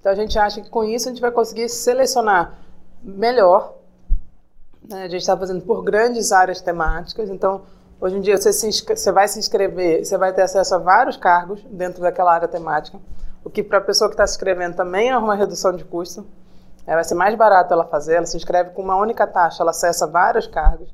Então 0.00 0.10
a 0.10 0.14
gente 0.16 0.36
acha 0.36 0.60
que 0.60 0.68
com 0.68 0.82
isso 0.82 1.08
a 1.08 1.12
gente 1.12 1.20
vai 1.20 1.30
conseguir 1.30 1.68
selecionar 1.68 2.58
melhor. 3.00 3.74
Né? 4.88 5.04
A 5.04 5.08
gente 5.08 5.20
está 5.20 5.36
fazendo 5.36 5.62
por 5.62 5.84
grandes 5.84 6.32
áreas 6.32 6.60
temáticas, 6.60 7.30
então 7.30 7.62
Hoje 8.00 8.16
em 8.16 8.20
dia 8.22 8.38
você, 8.38 8.50
se, 8.50 8.70
você 8.82 9.12
vai 9.12 9.28
se 9.28 9.38
inscrever, 9.38 10.02
você 10.02 10.16
vai 10.16 10.32
ter 10.32 10.40
acesso 10.40 10.74
a 10.74 10.78
vários 10.78 11.18
cargos 11.18 11.62
dentro 11.70 12.00
daquela 12.00 12.32
área 12.32 12.48
temática, 12.48 12.98
o 13.44 13.50
que 13.50 13.62
para 13.62 13.76
a 13.76 13.82
pessoa 13.82 14.08
que 14.08 14.14
está 14.14 14.26
se 14.26 14.36
inscrevendo 14.36 14.74
também 14.74 15.10
é 15.10 15.18
uma 15.18 15.34
redução 15.34 15.70
de 15.76 15.84
custo. 15.84 16.26
É, 16.86 16.94
vai 16.94 17.04
ser 17.04 17.14
mais 17.14 17.34
barato 17.34 17.74
ela 17.74 17.84
fazer, 17.84 18.14
ela 18.14 18.24
se 18.24 18.38
inscreve 18.38 18.70
com 18.70 18.80
uma 18.80 18.96
única 18.96 19.26
taxa, 19.26 19.62
ela 19.62 19.70
acessa 19.70 20.06
vários 20.06 20.46
cargos. 20.46 20.88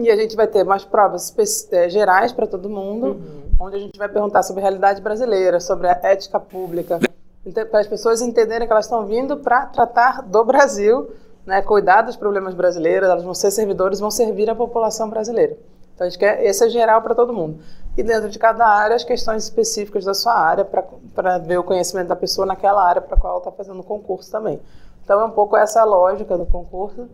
E 0.00 0.10
a 0.10 0.16
gente 0.16 0.36
vai 0.36 0.46
ter 0.46 0.64
mais 0.64 0.84
provas 0.84 1.34
é, 1.72 1.88
gerais 1.88 2.32
para 2.32 2.46
todo 2.46 2.68
mundo, 2.68 3.06
uhum. 3.06 3.42
onde 3.60 3.76
a 3.76 3.78
gente 3.78 3.98
vai 3.98 4.08
perguntar 4.08 4.42
sobre 4.42 4.60
a 4.60 4.64
realidade 4.64 5.00
brasileira, 5.00 5.60
sobre 5.60 5.88
a 5.88 6.00
ética 6.02 6.40
pública, 6.40 6.98
então, 7.44 7.66
para 7.66 7.80
as 7.80 7.86
pessoas 7.88 8.22
entenderem 8.22 8.66
que 8.66 8.72
elas 8.72 8.84
estão 8.84 9.04
vindo 9.04 9.36
para 9.36 9.66
tratar 9.66 10.22
do 10.22 10.44
Brasil, 10.44 11.10
né, 11.44 11.60
cuidar 11.60 12.02
dos 12.02 12.16
problemas 12.16 12.54
brasileiros, 12.54 13.08
elas 13.08 13.24
vão 13.24 13.34
ser 13.34 13.50
servidores, 13.50 13.98
vão 13.98 14.10
servir 14.10 14.48
a 14.48 14.54
população 14.54 15.10
brasileira. 15.10 15.56
Então, 15.94 16.06
a 16.06 16.10
gente 16.10 16.18
quer, 16.18 16.44
esse 16.44 16.64
é 16.64 16.68
geral 16.68 17.02
para 17.02 17.14
todo 17.14 17.32
mundo. 17.32 17.58
E 17.96 18.02
dentro 18.02 18.28
de 18.28 18.38
cada 18.38 18.66
área, 18.66 18.94
as 18.94 19.02
questões 19.02 19.42
específicas 19.44 20.04
da 20.04 20.14
sua 20.14 20.34
área, 20.34 20.64
para 20.64 21.38
ver 21.38 21.58
o 21.58 21.64
conhecimento 21.64 22.08
da 22.08 22.16
pessoa 22.16 22.46
naquela 22.46 22.82
área 22.82 23.02
para 23.02 23.16
a 23.16 23.20
qual 23.20 23.32
ela 23.32 23.40
está 23.40 23.50
fazendo 23.50 23.80
o 23.80 23.84
concurso 23.84 24.30
também. 24.30 24.60
Então, 25.04 25.20
é 25.20 25.24
um 25.24 25.30
pouco 25.30 25.56
essa 25.56 25.80
a 25.80 25.84
lógica 25.84 26.38
do 26.38 26.46
concurso. 26.46 27.08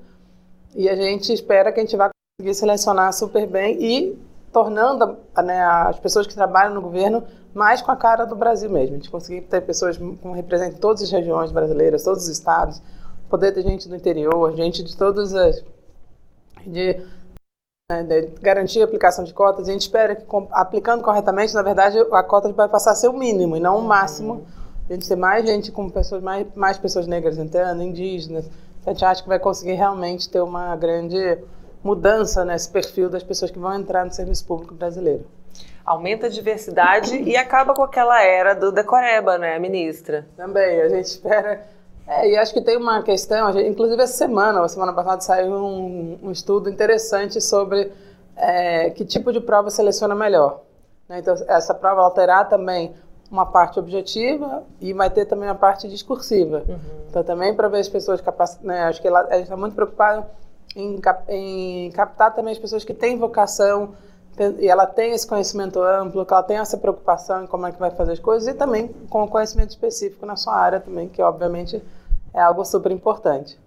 E 0.74 0.88
a 0.90 0.94
gente 0.94 1.32
espera 1.32 1.72
que 1.72 1.80
a 1.80 1.82
gente 1.82 1.96
vá 1.96 2.10
conseguir 2.40 2.54
selecionar 2.54 3.12
super 3.12 3.48
bem 3.48 3.82
e 3.82 4.18
tornando 4.52 5.16
né, 5.44 5.60
as 5.60 5.98
pessoas 5.98 6.24
que 6.24 6.36
trabalham 6.36 6.72
no 6.72 6.80
governo 6.80 7.24
mais 7.52 7.82
com 7.82 7.90
a 7.90 7.96
cara 7.96 8.24
do 8.24 8.36
Brasil 8.36 8.70
mesmo. 8.70 8.94
A 8.94 8.98
gente 8.98 9.10
conseguir 9.10 9.40
ter 9.40 9.60
pessoas 9.62 9.96
que 9.96 10.18
representem 10.36 10.78
todas 10.78 11.02
as 11.02 11.10
regiões 11.10 11.50
brasileiras, 11.50 12.04
todos 12.04 12.22
os 12.22 12.28
estados, 12.28 12.80
poder 13.28 13.50
ter 13.50 13.62
gente 13.62 13.88
do 13.88 13.96
interior, 13.96 14.54
gente 14.54 14.84
de 14.84 14.96
todas 14.96 15.34
as. 15.34 15.64
de, 16.64 17.04
né, 17.90 18.04
de 18.04 18.28
garantir 18.40 18.82
a 18.82 18.84
aplicação 18.84 19.24
de 19.24 19.34
cotas. 19.34 19.68
A 19.68 19.72
gente 19.72 19.82
espera 19.82 20.14
que, 20.14 20.24
aplicando 20.52 21.02
corretamente, 21.02 21.52
na 21.54 21.62
verdade, 21.62 21.98
a 21.98 22.22
cota 22.22 22.52
vai 22.52 22.68
passar 22.68 22.92
a 22.92 22.94
ser 22.94 23.08
o 23.08 23.18
mínimo 23.18 23.56
e 23.56 23.60
não 23.60 23.78
o 23.78 23.82
máximo. 23.82 24.46
A 24.88 24.92
gente 24.92 25.08
ter 25.08 25.16
mais 25.16 25.44
gente 25.44 25.72
com 25.72 25.90
pessoas, 25.90 26.22
mais, 26.22 26.46
mais 26.54 26.78
pessoas 26.78 27.08
negras 27.08 27.36
entrando, 27.36 27.82
indígenas. 27.82 28.48
A 28.86 28.90
gente 28.90 29.04
acha 29.04 29.24
que 29.24 29.28
vai 29.28 29.40
conseguir 29.40 29.72
realmente 29.72 30.30
ter 30.30 30.40
uma 30.40 30.76
grande 30.76 31.36
mudança 31.88 32.44
nesse 32.44 32.68
perfil 32.68 33.08
das 33.08 33.22
pessoas 33.22 33.50
que 33.50 33.58
vão 33.58 33.74
entrar 33.74 34.04
no 34.04 34.12
serviço 34.12 34.44
público 34.44 34.74
brasileiro. 34.74 35.24
Aumenta 35.84 36.26
a 36.26 36.28
diversidade 36.28 37.16
e 37.16 37.34
acaba 37.34 37.74
com 37.74 37.82
aquela 37.82 38.22
era 38.22 38.54
do 38.54 38.70
decoreba, 38.70 39.38
né, 39.38 39.58
ministra? 39.58 40.26
Também, 40.36 40.82
a 40.82 40.88
gente 40.90 41.06
espera. 41.06 41.66
É, 42.06 42.30
e 42.30 42.36
acho 42.36 42.52
que 42.52 42.60
tem 42.60 42.76
uma 42.76 43.02
questão, 43.02 43.50
gente, 43.52 43.68
inclusive 43.68 44.02
essa 44.02 44.12
semana, 44.12 44.62
a 44.62 44.68
semana 44.68 44.92
passada 44.92 45.20
saiu 45.22 45.52
um, 45.52 46.18
um 46.22 46.30
estudo 46.30 46.68
interessante 46.68 47.40
sobre 47.40 47.90
é, 48.36 48.90
que 48.90 49.04
tipo 49.04 49.32
de 49.32 49.40
prova 49.40 49.70
seleciona 49.70 50.14
melhor. 50.14 50.60
Né? 51.08 51.20
Então, 51.20 51.34
essa 51.48 51.74
prova 51.74 52.02
alterar 52.02 52.48
também 52.50 52.94
uma 53.30 53.46
parte 53.46 53.78
objetiva 53.78 54.62
e 54.80 54.92
vai 54.92 55.08
ter 55.08 55.24
também 55.24 55.48
a 55.48 55.54
parte 55.54 55.88
discursiva. 55.88 56.64
Uhum. 56.68 56.78
Então, 57.08 57.22
também 57.22 57.54
para 57.54 57.68
ver 57.68 57.80
as 57.80 57.88
pessoas 57.88 58.20
capacitadas, 58.20 58.66
né, 58.66 58.84
acho 58.84 59.00
que 59.00 59.08
ela, 59.08 59.20
a 59.20 59.34
gente 59.34 59.44
está 59.44 59.56
muito 59.56 59.74
preocupado 59.74 60.26
em, 60.78 61.00
em 61.28 61.90
captar 61.90 62.34
também 62.34 62.52
as 62.52 62.58
pessoas 62.58 62.84
que 62.84 62.94
têm 62.94 63.18
vocação 63.18 63.94
e 64.60 64.68
ela 64.68 64.86
tem 64.86 65.12
esse 65.12 65.26
conhecimento 65.26 65.82
amplo, 65.82 66.24
que 66.24 66.32
ela 66.32 66.44
tem 66.44 66.58
essa 66.58 66.78
preocupação 66.78 67.42
em 67.42 67.46
como 67.48 67.66
é 67.66 67.72
que 67.72 67.78
vai 67.78 67.90
fazer 67.90 68.12
as 68.12 68.20
coisas 68.20 68.46
e 68.46 68.54
também 68.54 68.88
com 69.10 69.24
o 69.24 69.28
conhecimento 69.28 69.70
específico 69.70 70.24
na 70.24 70.36
sua 70.36 70.54
área 70.54 70.78
também, 70.78 71.08
que 71.08 71.20
obviamente 71.20 71.82
é 72.32 72.40
algo 72.40 72.64
super 72.64 72.92
importante. 72.92 73.58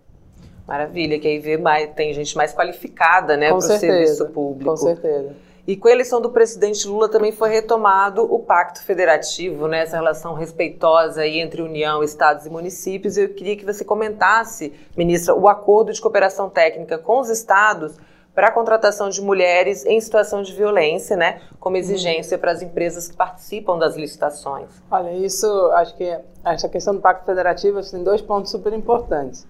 Maravilha, 0.66 1.20
que 1.20 1.28
aí 1.28 1.40
vê 1.40 1.58
mais, 1.58 1.92
tem 1.94 2.14
gente 2.14 2.38
mais 2.38 2.54
qualificada, 2.54 3.36
né, 3.36 3.50
para 3.50 3.58
o 3.58 3.62
serviço 3.62 4.28
público. 4.28 4.70
Com 4.70 4.78
certeza. 4.78 5.36
E 5.68 5.78
com 5.78 5.88
a 5.88 5.92
eleição 5.92 6.20
do 6.20 6.32
presidente 6.32 6.88
Lula 6.88 7.08
também 7.08 7.32
foi 7.32 7.50
retomado 7.50 8.24
o 8.24 8.40
pacto 8.40 8.84
federativo, 8.84 9.68
né, 9.68 9.84
essa 9.84 9.96
relação 9.96 10.34
respeitosa 10.34 11.22
aí 11.22 11.40
entre 11.40 11.62
União, 11.62 12.04
estados 12.04 12.46
e 12.46 12.50
municípios. 12.50 13.16
Eu 13.16 13.30
queria 13.30 13.56
que 13.56 13.66
você 13.66 13.86
comentasse, 13.86 14.74
ministra, 14.98 15.36
o 15.36 15.48
acordo 15.48 15.94
de 15.94 16.02
cooperação 16.02 16.50
técnica 16.50 16.98
com 16.98 17.20
os 17.20 17.30
estados 17.30 17.96
para 18.34 18.48
a 18.48 18.52
contratação 18.52 19.10
de 19.10 19.22
mulheres 19.22 19.86
em 19.86 20.00
situação 20.00 20.42
de 20.42 20.54
violência, 20.54 21.16
né, 21.16 21.42
como 21.60 21.78
exigência 21.78 22.38
para 22.38 22.52
as 22.52 22.62
empresas 22.62 23.08
que 23.08 23.16
participam 23.16 23.78
das 23.78 23.96
licitações. 23.96 24.70
Olha, 24.90 25.12
isso, 25.12 25.48
acho 25.74 25.96
que 25.96 26.18
essa 26.44 26.68
questão 26.70 26.96
do 26.96 27.02
Pacto 27.02 27.26
Federativo 27.26 27.80
tem 27.84 28.04
dois 28.04 28.22
pontos 28.22 28.50
super 28.50 28.74
importantes. 28.74 29.46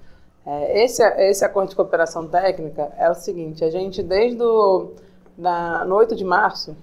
É, 0.45 0.83
esse, 0.83 1.03
esse 1.03 1.45
acordo 1.45 1.69
de 1.69 1.75
cooperação 1.75 2.27
técnica 2.27 2.91
é 2.97 3.09
o 3.09 3.13
seguinte, 3.13 3.63
a 3.63 3.69
gente 3.69 4.01
desde 4.01 4.41
o 4.41 4.91
na, 5.41 5.83
no 5.85 5.95
8 5.95 6.15
de 6.15 6.23
março, 6.23 6.77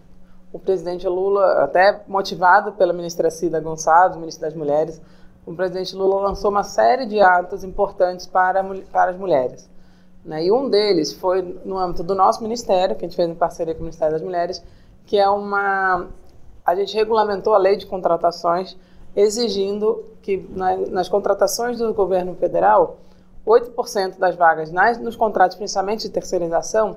o 0.53 0.59
presidente 0.59 1.07
Lula, 1.07 1.63
até 1.63 2.03
motivado 2.09 2.73
pela 2.73 2.93
ministra 2.93 3.31
Cida 3.31 3.61
Gonçalves, 3.61 4.19
ministra 4.19 4.49
das 4.49 4.59
Mulheres, 4.59 5.01
o 5.47 5.55
presidente 5.55 5.95
Lula 5.95 6.23
lançou 6.23 6.51
uma 6.51 6.65
série 6.65 7.07
de 7.07 7.21
atos 7.21 7.63
importantes 7.63 8.27
para, 8.27 8.63
para 8.91 9.13
as 9.13 9.17
mulheres. 9.17 9.71
Né? 10.25 10.47
E 10.47 10.53
um 10.53 10.69
deles 10.69 11.13
foi 11.13 11.61
no 11.65 11.79
âmbito 11.79 12.03
do 12.03 12.15
nosso 12.17 12.43
ministério, 12.43 12.97
que 12.97 13.05
a 13.05 13.09
gente 13.09 13.17
fez 13.17 13.31
em 13.31 13.35
parceria 13.35 13.75
com 13.75 13.81
o 13.81 13.85
Ministério 13.85 14.13
das 14.13 14.23
Mulheres, 14.23 14.63
que 15.07 15.17
é 15.17 15.29
uma. 15.29 16.09
A 16.67 16.75
gente 16.75 16.95
regulamentou 16.95 17.55
a 17.55 17.59
lei 17.59 17.77
de 17.77 17.87
contratações, 17.87 18.77
exigindo 19.15 20.05
que 20.21 20.37
na, 20.51 20.77
nas 20.77 21.09
contratações 21.09 21.79
do 21.79 21.95
governo 21.95 22.35
federal, 22.35 22.99
8% 23.47 24.19
das 24.19 24.35
vagas 24.35 24.71
nas, 24.71 24.99
nos 24.99 25.17
contratos, 25.17 25.57
principalmente 25.57 26.03
de 26.03 26.11
terceirização, 26.11 26.97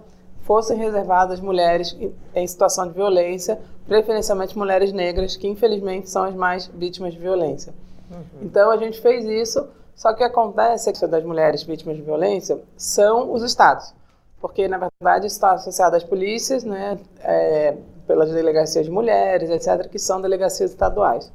fossem 0.51 0.77
reservadas 0.77 1.39
mulheres 1.39 1.97
em 2.35 2.45
situação 2.45 2.85
de 2.85 2.93
violência, 2.93 3.57
preferencialmente 3.87 4.57
mulheres 4.57 4.91
negras, 4.91 5.37
que 5.37 5.47
infelizmente 5.47 6.09
são 6.09 6.23
as 6.25 6.35
mais 6.35 6.67
vítimas 6.67 7.13
de 7.13 7.19
violência. 7.19 7.73
Uhum. 8.11 8.41
Então 8.41 8.69
a 8.69 8.75
gente 8.75 8.99
fez 8.99 9.23
isso, 9.23 9.65
só 9.95 10.11
que 10.11 10.21
acontece 10.21 10.89
é 10.89 10.91
que 10.91 11.07
das 11.07 11.23
mulheres 11.23 11.63
vítimas 11.63 11.95
de 11.95 12.01
violência 12.01 12.59
são 12.75 13.31
os 13.31 13.43
estados, 13.43 13.93
porque 14.41 14.67
na 14.67 14.77
verdade 14.77 15.27
está 15.27 15.53
associado 15.53 15.95
às 15.95 16.03
polícias, 16.03 16.65
né, 16.65 16.99
é, 17.23 17.77
pelas 18.05 18.29
delegacias 18.29 18.83
de 18.85 18.91
mulheres, 18.91 19.49
etc., 19.49 19.87
que 19.89 19.97
são 19.97 20.19
delegacias 20.19 20.71
estaduais. 20.71 21.31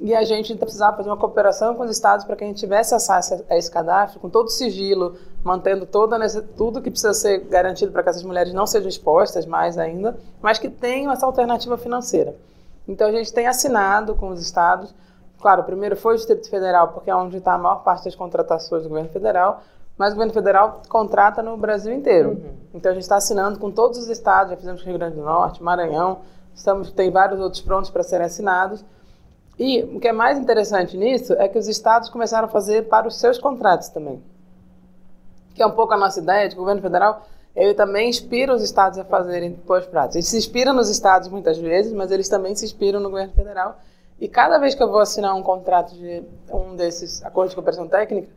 E 0.00 0.14
a 0.14 0.24
gente 0.24 0.54
precisava 0.54 0.96
fazer 0.96 1.10
uma 1.10 1.16
cooperação 1.16 1.74
com 1.74 1.82
os 1.84 1.90
estados 1.90 2.24
para 2.24 2.34
que 2.34 2.42
a 2.42 2.46
gente 2.46 2.58
tivesse 2.58 2.94
acesso 2.94 3.44
a 3.50 3.56
esse 3.58 3.70
cadastro, 3.70 4.18
com 4.18 4.30
todo 4.30 4.46
o 4.46 4.50
sigilo, 4.50 5.14
mantendo 5.44 5.84
toda 5.84 6.18
tudo 6.56 6.80
que 6.80 6.90
precisa 6.90 7.12
ser 7.12 7.40
garantido 7.40 7.92
para 7.92 8.02
que 8.02 8.08
essas 8.08 8.22
mulheres 8.22 8.54
não 8.54 8.66
sejam 8.66 8.88
expostas 8.88 9.44
mais 9.44 9.76
ainda, 9.76 10.18
mas 10.40 10.58
que 10.58 10.70
tenham 10.70 11.12
essa 11.12 11.26
alternativa 11.26 11.76
financeira. 11.76 12.34
Então 12.88 13.08
a 13.08 13.12
gente 13.12 13.30
tem 13.30 13.46
assinado 13.46 14.14
com 14.14 14.30
os 14.30 14.40
estados. 14.40 14.94
Claro, 15.38 15.64
primeiro 15.64 15.94
foi 15.96 16.14
o 16.14 16.16
Distrito 16.16 16.48
Federal, 16.48 16.88
porque 16.88 17.10
é 17.10 17.14
onde 17.14 17.36
está 17.36 17.54
a 17.54 17.58
maior 17.58 17.82
parte 17.82 18.06
das 18.06 18.14
contratações 18.14 18.82
do 18.82 18.88
governo 18.88 19.10
federal, 19.10 19.62
mas 19.98 20.12
o 20.12 20.16
governo 20.16 20.32
federal 20.32 20.80
contrata 20.88 21.42
no 21.42 21.58
Brasil 21.58 21.92
inteiro. 21.92 22.30
Uhum. 22.30 22.50
Então 22.72 22.90
a 22.90 22.94
gente 22.94 23.02
está 23.02 23.16
assinando 23.16 23.58
com 23.58 23.70
todos 23.70 23.98
os 23.98 24.08
estados, 24.08 24.50
já 24.50 24.56
fizemos 24.56 24.82
com 24.82 24.88
Rio 24.88 24.98
Grande 24.98 25.16
do 25.16 25.22
Norte, 25.22 25.62
Maranhão, 25.62 26.20
estamos, 26.54 26.90
tem 26.90 27.10
vários 27.10 27.38
outros 27.38 27.60
prontos 27.60 27.90
para 27.90 28.02
serem 28.02 28.26
assinados. 28.26 28.82
E 29.62 29.82
o 29.84 30.00
que 30.00 30.08
é 30.08 30.12
mais 30.12 30.38
interessante 30.38 30.96
nisso 30.96 31.34
é 31.34 31.46
que 31.46 31.58
os 31.58 31.68
estados 31.68 32.08
começaram 32.08 32.48
a 32.48 32.50
fazer 32.50 32.88
para 32.88 33.06
os 33.06 33.20
seus 33.20 33.38
contratos 33.38 33.90
também. 33.90 34.18
Que 35.54 35.62
é 35.62 35.66
um 35.66 35.72
pouco 35.72 35.92
a 35.92 35.98
nossa 35.98 36.18
ideia 36.18 36.48
de 36.48 36.56
governo 36.56 36.80
federal, 36.80 37.26
ele 37.54 37.74
também 37.74 38.08
inspira 38.08 38.54
os 38.54 38.62
estados 38.62 38.98
a 38.98 39.04
fazerem 39.04 39.52
boas 39.66 39.84
práticas. 39.84 40.14
Ele 40.14 40.22
se 40.22 40.38
inspira 40.38 40.72
nos 40.72 40.88
estados 40.88 41.28
muitas 41.28 41.58
vezes, 41.58 41.92
mas 41.92 42.10
eles 42.10 42.26
também 42.26 42.54
se 42.54 42.64
inspiram 42.64 43.00
no 43.00 43.10
governo 43.10 43.34
federal. 43.34 43.78
E 44.18 44.26
cada 44.26 44.56
vez 44.56 44.74
que 44.74 44.82
eu 44.82 44.88
vou 44.88 45.00
assinar 45.00 45.36
um 45.36 45.42
contrato 45.42 45.94
de 45.94 46.22
um 46.50 46.74
desses 46.74 47.22
acordos 47.22 47.50
de 47.50 47.56
cooperação 47.56 47.86
técnica, 47.86 48.28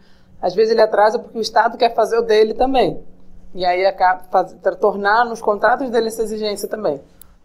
às 0.41 0.53
vezes 0.53 0.73
ele 0.73 0.81
atrasa 0.81 1.19
porque 1.19 1.37
o 1.37 1.41
estado 1.41 1.77
quer 1.77 1.95
fazer 1.95 2.17
o 2.17 2.21
dele 2.21 2.53
também. 2.53 3.01
E 3.55 3.63
aí 3.63 3.85
acaba 3.85 4.43
tornar 4.77 5.23
nos 5.23 5.41
contratos 5.41 5.89
dele 5.89 6.07
essa 6.07 6.23
exigência 6.23 6.67
também. 6.67 6.99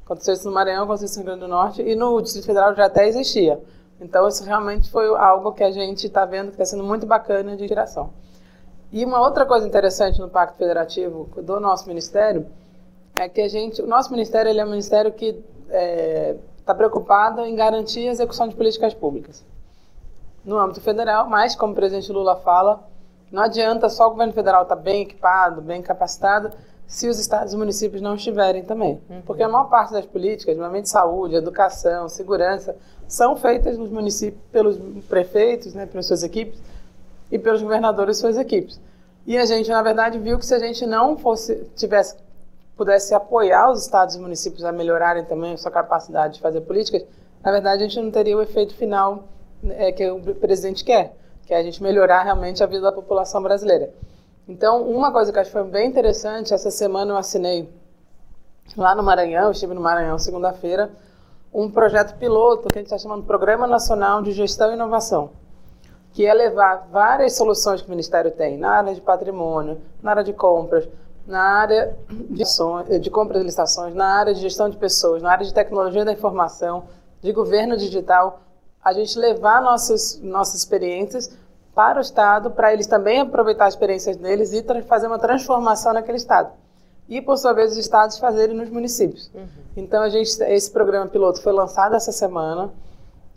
Aconteceu 0.08 0.32
isso 0.32 0.48
no 0.48 0.54
Maranhão, 0.54 0.84
aconteceu 0.84 1.04
isso 1.04 1.18
no 1.18 1.24
Rio 1.26 1.32
Grande 1.32 1.40
do 1.44 1.48
Norte 1.48 1.82
e 1.82 1.94
no 1.94 2.18
Distrito 2.22 2.46
Federal 2.46 2.74
já 2.74 2.86
até 2.86 3.06
existia. 3.06 3.60
Então, 4.00 4.26
isso 4.26 4.42
realmente 4.42 4.90
foi 4.90 5.06
algo 5.14 5.52
que 5.52 5.62
a 5.62 5.70
gente 5.70 6.06
está 6.06 6.24
vendo 6.24 6.46
que 6.46 6.52
está 6.52 6.64
sendo 6.64 6.82
muito 6.82 7.04
bacana 7.04 7.54
de 7.54 7.68
geração. 7.68 8.08
E 8.90 9.04
uma 9.04 9.20
outra 9.20 9.44
coisa 9.44 9.66
interessante 9.66 10.18
no 10.18 10.30
Pacto 10.30 10.56
Federativo 10.56 11.28
do 11.42 11.60
nosso 11.60 11.86
ministério 11.86 12.46
é 13.14 13.28
que 13.28 13.42
a 13.42 13.48
gente, 13.48 13.82
o 13.82 13.86
nosso 13.86 14.10
ministério 14.10 14.48
ele 14.48 14.60
é 14.60 14.64
um 14.64 14.70
ministério 14.70 15.12
que 15.12 15.26
está 15.26 15.44
é, 15.76 16.36
tá 16.64 16.74
preocupado 16.74 17.42
em 17.42 17.54
garantir 17.54 18.08
a 18.08 18.12
execução 18.12 18.48
de 18.48 18.54
políticas 18.54 18.94
públicas 18.94 19.44
no 20.42 20.56
âmbito 20.56 20.80
federal, 20.80 21.28
mas 21.28 21.54
como 21.54 21.74
o 21.74 21.76
presidente 21.76 22.10
Lula 22.10 22.36
fala, 22.36 22.82
não 23.30 23.42
adianta 23.42 23.90
só 23.90 24.06
o 24.06 24.10
governo 24.12 24.32
federal 24.32 24.62
estar 24.62 24.76
tá 24.76 24.80
bem 24.80 25.02
equipado, 25.02 25.60
bem 25.60 25.82
capacitado, 25.82 26.50
se 26.88 27.06
os 27.06 27.20
estados 27.20 27.52
e 27.52 27.56
municípios 27.56 28.00
não 28.00 28.14
estiverem 28.14 28.64
também. 28.64 28.98
Uhum. 29.10 29.20
Porque 29.26 29.42
a 29.42 29.48
maior 29.48 29.68
parte 29.68 29.92
das 29.92 30.06
políticas, 30.06 30.56
normalmente 30.56 30.88
saúde, 30.88 31.34
educação, 31.34 32.08
segurança, 32.08 32.74
são 33.06 33.36
feitas 33.36 33.76
nos 33.76 33.90
municípios 33.90 34.40
pelos 34.50 34.78
prefeitos, 35.06 35.74
né, 35.74 35.84
pelas 35.84 36.06
suas 36.06 36.22
equipes, 36.22 36.58
e 37.30 37.38
pelos 37.38 37.62
governadores 37.62 38.16
e 38.16 38.20
suas 38.20 38.38
equipes. 38.38 38.80
E 39.26 39.36
a 39.36 39.44
gente, 39.44 39.68
na 39.68 39.82
verdade, 39.82 40.18
viu 40.18 40.38
que 40.38 40.46
se 40.46 40.54
a 40.54 40.58
gente 40.58 40.86
não 40.86 41.16
fosse 41.18 41.56
tivesse 41.76 42.16
pudesse 42.74 43.12
apoiar 43.12 43.70
os 43.70 43.82
estados 43.82 44.14
e 44.14 44.20
municípios 44.20 44.64
a 44.64 44.70
melhorarem 44.70 45.24
também 45.24 45.52
a 45.52 45.56
sua 45.56 45.70
capacidade 45.70 46.34
de 46.34 46.40
fazer 46.40 46.60
políticas, 46.60 47.04
na 47.42 47.50
verdade 47.50 47.82
a 47.82 47.88
gente 47.88 48.00
não 48.00 48.10
teria 48.10 48.36
o 48.36 48.40
efeito 48.40 48.72
final 48.72 49.24
é, 49.64 49.90
que 49.90 50.08
o 50.08 50.20
presidente 50.36 50.84
quer, 50.84 51.12
que 51.44 51.52
é 51.52 51.58
a 51.58 51.62
gente 51.62 51.82
melhorar 51.82 52.22
realmente 52.22 52.62
a 52.62 52.66
vida 52.66 52.82
da 52.82 52.92
população 52.92 53.42
brasileira. 53.42 53.90
Então, 54.48 54.88
uma 54.88 55.12
coisa 55.12 55.30
que 55.30 55.36
eu 55.36 55.42
acho 55.42 55.50
que 55.50 55.58
foi 55.58 55.68
bem 55.68 55.86
interessante, 55.86 56.54
essa 56.54 56.70
semana 56.70 57.12
eu 57.12 57.18
assinei 57.18 57.68
lá 58.74 58.94
no 58.94 59.02
Maranhão, 59.02 59.50
estive 59.50 59.74
no 59.74 59.80
Maranhão 59.82 60.18
segunda-feira, 60.18 60.90
um 61.52 61.70
projeto 61.70 62.16
piloto 62.18 62.68
que 62.68 62.78
a 62.78 62.80
gente 62.80 62.86
está 62.86 62.96
chamando 62.96 63.24
Programa 63.24 63.66
Nacional 63.66 64.22
de 64.22 64.32
Gestão 64.32 64.70
e 64.70 64.74
Inovação, 64.74 65.32
que 66.14 66.24
é 66.24 66.32
levar 66.32 66.88
várias 66.90 67.36
soluções 67.36 67.82
que 67.82 67.88
o 67.88 67.90
Ministério 67.90 68.30
tem 68.30 68.56
na 68.56 68.70
área 68.70 68.94
de 68.94 69.02
patrimônio, 69.02 69.82
na 70.02 70.12
área 70.12 70.24
de 70.24 70.32
compras, 70.32 70.88
na 71.26 71.42
área 71.42 71.94
de, 72.08 72.98
de 73.00 73.10
compras 73.10 73.42
e 73.42 73.44
licitações, 73.44 73.94
na 73.94 74.06
área 74.18 74.32
de 74.32 74.40
gestão 74.40 74.70
de 74.70 74.78
pessoas, 74.78 75.20
na 75.20 75.30
área 75.30 75.44
de 75.44 75.52
tecnologia 75.52 76.06
da 76.06 76.12
informação, 76.12 76.84
de 77.20 77.32
governo 77.32 77.76
digital, 77.76 78.40
a 78.82 78.94
gente 78.94 79.18
levar 79.18 79.60
nossas, 79.60 80.18
nossas 80.22 80.60
experiências 80.60 81.36
para 81.78 81.98
o 81.98 82.00
Estado, 82.00 82.50
para 82.50 82.72
eles 82.72 82.88
também 82.88 83.20
aproveitar 83.20 83.66
as 83.66 83.74
experiências 83.74 84.16
deles 84.16 84.52
e 84.52 84.64
fazer 84.82 85.06
uma 85.06 85.16
transformação 85.16 85.92
naquele 85.92 86.16
Estado. 86.16 86.50
e, 87.08 87.22
por 87.22 87.38
sua 87.38 87.52
vez, 87.52 87.70
os 87.70 87.78
estados 87.78 88.18
fazerem 88.18 88.56
nos 88.56 88.68
municípios. 88.68 89.30
Uhum. 89.32 89.46
Então, 89.76 90.02
a 90.02 90.08
gente, 90.08 90.42
esse 90.42 90.70
programa 90.72 91.06
piloto 91.06 91.40
foi 91.40 91.52
lançado 91.52 91.94
essa 91.94 92.10
semana. 92.10 92.68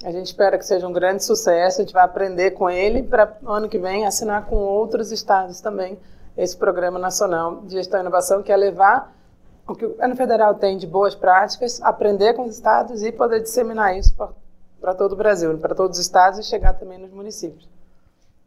A 0.04 0.12
gente 0.12 0.26
espera 0.26 0.58
que 0.58 0.66
seja 0.66 0.88
um 0.88 0.92
grande 0.92 1.24
sucesso. 1.24 1.80
A 1.80 1.84
gente 1.84 1.94
vai 1.94 2.04
aprender 2.04 2.52
com 2.52 2.68
ele 2.68 3.04
para 3.04 3.38
ano 3.46 3.70
que 3.70 3.78
vem 3.78 4.08
assinar 4.08 4.48
com 4.48 4.56
outros 4.56 5.12
estados 5.12 5.62
também 5.62 6.00
esse 6.36 6.58
programa 6.58 6.98
nacional 6.98 7.62
de 7.62 7.74
gestão 7.74 8.00
e 8.00 8.02
inovação, 8.02 8.42
que 8.42 8.52
é 8.52 8.58
levar 8.58 9.16
o 9.68 9.76
que 9.76 9.86
o 9.86 9.90
governo 9.90 10.16
federal 10.16 10.56
tem 10.56 10.78
de 10.78 10.88
boas 10.88 11.14
práticas, 11.14 11.80
aprender 11.84 12.34
com 12.34 12.46
os 12.46 12.56
estados 12.56 13.04
e 13.04 13.12
poder 13.12 13.42
disseminar 13.42 13.96
isso 13.96 14.16
para 14.82 14.96
todo 14.96 15.12
o 15.12 15.16
Brasil, 15.16 15.56
para 15.60 15.76
todos 15.76 16.00
os 16.00 16.04
estados 16.04 16.40
e 16.40 16.44
chegar 16.44 16.74
também 16.74 16.98
nos 16.98 17.12
municípios. 17.12 17.70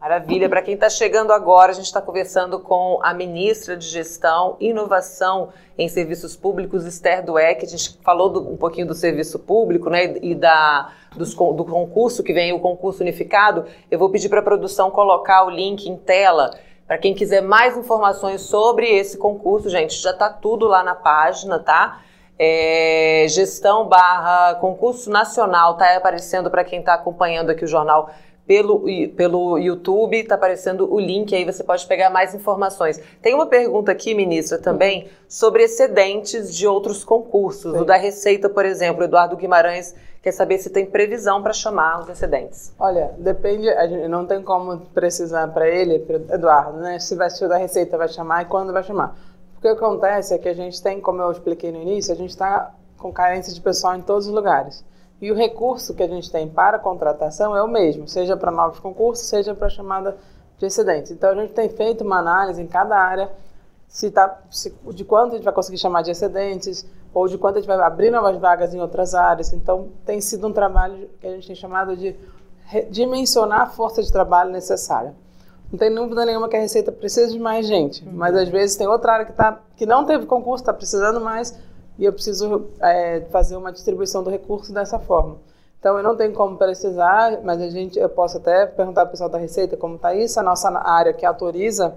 Maravilha. 0.04 0.50
Para 0.50 0.60
quem 0.60 0.74
está 0.74 0.90
chegando 0.90 1.32
agora, 1.32 1.72
a 1.72 1.74
gente 1.74 1.86
está 1.86 1.98
conversando 1.98 2.60
com 2.60 3.00
a 3.02 3.14
ministra 3.14 3.74
de 3.74 3.86
Gestão 3.86 4.54
Inovação 4.60 5.48
em 5.78 5.88
Serviços 5.88 6.36
Públicos, 6.36 6.84
Esther 6.84 7.24
Dueck. 7.24 7.64
A 7.64 7.68
gente 7.68 7.98
falou 8.02 8.28
do, 8.28 8.52
um 8.52 8.54
pouquinho 8.54 8.86
do 8.86 8.92
serviço 8.92 9.38
público 9.38 9.88
né, 9.88 10.18
e 10.20 10.34
da, 10.34 10.92
dos, 11.16 11.34
do 11.34 11.64
concurso, 11.64 12.22
que 12.22 12.34
vem 12.34 12.52
o 12.52 12.60
concurso 12.60 13.02
unificado. 13.02 13.64
Eu 13.90 13.98
vou 13.98 14.10
pedir 14.10 14.28
para 14.28 14.40
a 14.40 14.42
produção 14.42 14.90
colocar 14.90 15.42
o 15.46 15.48
link 15.48 15.88
em 15.88 15.96
tela. 15.96 16.50
Para 16.86 16.98
quem 16.98 17.14
quiser 17.14 17.40
mais 17.40 17.74
informações 17.74 18.42
sobre 18.42 18.86
esse 18.86 19.16
concurso, 19.16 19.70
gente, 19.70 19.94
já 19.94 20.10
está 20.10 20.28
tudo 20.28 20.66
lá 20.68 20.84
na 20.84 20.94
página, 20.94 21.58
tá? 21.58 22.02
É, 22.38 23.24
gestão 23.30 23.86
barra 23.86 24.56
concurso 24.56 25.08
nacional, 25.08 25.78
tá 25.78 25.96
aparecendo 25.96 26.50
para 26.50 26.62
quem 26.62 26.80
está 26.80 26.92
acompanhando 26.92 27.48
aqui 27.48 27.64
o 27.64 27.68
jornal 27.68 28.10
pelo, 28.46 28.84
pelo 29.16 29.58
YouTube, 29.58 30.18
está 30.18 30.34
aparecendo 30.34 30.92
o 30.92 31.00
link 31.00 31.34
aí, 31.34 31.44
você 31.44 31.64
pode 31.64 31.86
pegar 31.86 32.10
mais 32.10 32.34
informações. 32.34 33.00
Tem 33.22 33.34
uma 33.34 33.46
pergunta 33.46 33.90
aqui, 33.90 34.14
ministra, 34.14 34.58
também, 34.58 35.08
sobre 35.28 35.64
excedentes 35.64 36.54
de 36.54 36.66
outros 36.66 37.04
concursos. 37.04 37.72
Sim. 37.72 37.80
O 37.80 37.84
da 37.84 37.96
Receita, 37.96 38.48
por 38.48 38.66
exemplo, 38.66 39.04
Eduardo 39.04 39.36
Guimarães 39.36 39.94
quer 40.22 40.32
saber 40.32 40.58
se 40.58 40.70
tem 40.70 40.86
previsão 40.86 41.42
para 41.42 41.52
chamar 41.52 42.00
os 42.00 42.08
excedentes. 42.08 42.72
Olha, 42.78 43.14
depende, 43.18 43.68
a 43.68 43.86
gente 43.86 44.08
não 44.08 44.26
tem 44.26 44.42
como 44.42 44.78
precisar 44.94 45.48
para 45.48 45.68
ele, 45.68 45.98
para 45.98 46.16
Eduardo, 46.34 46.78
né? 46.78 46.98
Se 46.98 47.14
vai 47.14 47.28
ser 47.28 47.48
da 47.48 47.58
Receita, 47.58 47.98
vai 47.98 48.08
chamar 48.08 48.42
e 48.42 48.44
quando 48.46 48.72
vai 48.72 48.82
chamar. 48.82 49.16
O 49.58 49.60
que 49.60 49.68
acontece 49.68 50.34
é 50.34 50.38
que 50.38 50.48
a 50.48 50.54
gente 50.54 50.82
tem, 50.82 51.00
como 51.00 51.20
eu 51.20 51.30
expliquei 51.30 51.70
no 51.72 51.80
início, 51.80 52.12
a 52.12 52.16
gente 52.16 52.30
está 52.30 52.74
com 52.98 53.12
carência 53.12 53.52
de 53.52 53.60
pessoal 53.60 53.96
em 53.96 54.02
todos 54.02 54.26
os 54.26 54.32
lugares. 54.32 54.84
E 55.20 55.30
o 55.30 55.34
recurso 55.34 55.94
que 55.94 56.02
a 56.02 56.08
gente 56.08 56.30
tem 56.30 56.48
para 56.48 56.78
contratação 56.78 57.56
é 57.56 57.62
o 57.62 57.68
mesmo, 57.68 58.06
seja 58.06 58.36
para 58.36 58.50
novos 58.50 58.78
concursos, 58.78 59.26
seja 59.26 59.54
para 59.54 59.68
chamada 59.68 60.16
de 60.58 60.66
excedentes. 60.66 61.10
Então 61.10 61.30
a 61.30 61.34
gente 61.34 61.52
tem 61.52 61.68
feito 61.68 62.04
uma 62.04 62.18
análise 62.18 62.60
em 62.60 62.66
cada 62.66 62.96
área 62.96 63.30
se 63.88 64.10
tá, 64.10 64.40
se, 64.50 64.74
de 64.92 65.04
quanto 65.04 65.32
a 65.32 65.36
gente 65.36 65.44
vai 65.44 65.54
conseguir 65.54 65.78
chamar 65.78 66.02
de 66.02 66.10
excedentes 66.10 66.84
ou 67.12 67.28
de 67.28 67.38
quanto 67.38 67.56
a 67.56 67.60
gente 67.60 67.68
vai 67.68 67.78
abrir 67.78 68.10
novas 68.10 68.36
vagas 68.38 68.74
em 68.74 68.80
outras 68.80 69.14
áreas. 69.14 69.52
Então 69.52 69.88
tem 70.04 70.20
sido 70.20 70.48
um 70.48 70.52
trabalho 70.52 71.08
que 71.20 71.26
a 71.26 71.30
gente 71.30 71.46
tem 71.46 71.56
chamado 71.56 71.96
de 71.96 72.16
dimensionar 72.90 73.60
a 73.62 73.66
força 73.66 74.02
de 74.02 74.10
trabalho 74.10 74.50
necessária. 74.50 75.14
Não 75.70 75.78
tem 75.78 75.94
dúvida 75.94 76.24
nenhuma 76.24 76.48
que 76.48 76.56
a 76.56 76.60
Receita 76.60 76.92
precisa 76.92 77.32
de 77.32 77.38
mais 77.38 77.66
gente, 77.66 78.04
uhum. 78.04 78.12
mas 78.14 78.34
às 78.36 78.48
vezes 78.48 78.76
tem 78.76 78.86
outra 78.86 79.12
área 79.12 79.26
que, 79.26 79.32
tá, 79.32 79.60
que 79.76 79.86
não 79.86 80.04
teve 80.04 80.26
concurso, 80.26 80.62
está 80.62 80.72
precisando 80.72 81.20
mais, 81.20 81.56
e 81.98 82.04
eu 82.04 82.12
preciso 82.12 82.66
é, 82.80 83.20
fazer 83.30 83.56
uma 83.56 83.72
distribuição 83.72 84.22
do 84.22 84.30
recurso 84.30 84.72
dessa 84.72 84.98
forma. 84.98 85.36
Então, 85.78 85.98
eu 85.98 86.02
não 86.02 86.16
tenho 86.16 86.32
como 86.32 86.56
precisar, 86.56 87.40
mas 87.42 87.60
a 87.60 87.68
gente, 87.68 87.98
eu 87.98 88.08
posso 88.08 88.38
até 88.38 88.66
perguntar 88.66 89.02
para 89.02 89.08
o 89.08 89.10
pessoal 89.10 89.28
da 89.28 89.36
Receita 89.36 89.76
como 89.76 89.96
está 89.96 90.14
isso, 90.14 90.40
a 90.40 90.42
nossa 90.42 90.70
área 90.70 91.12
que 91.12 91.26
autoriza 91.26 91.94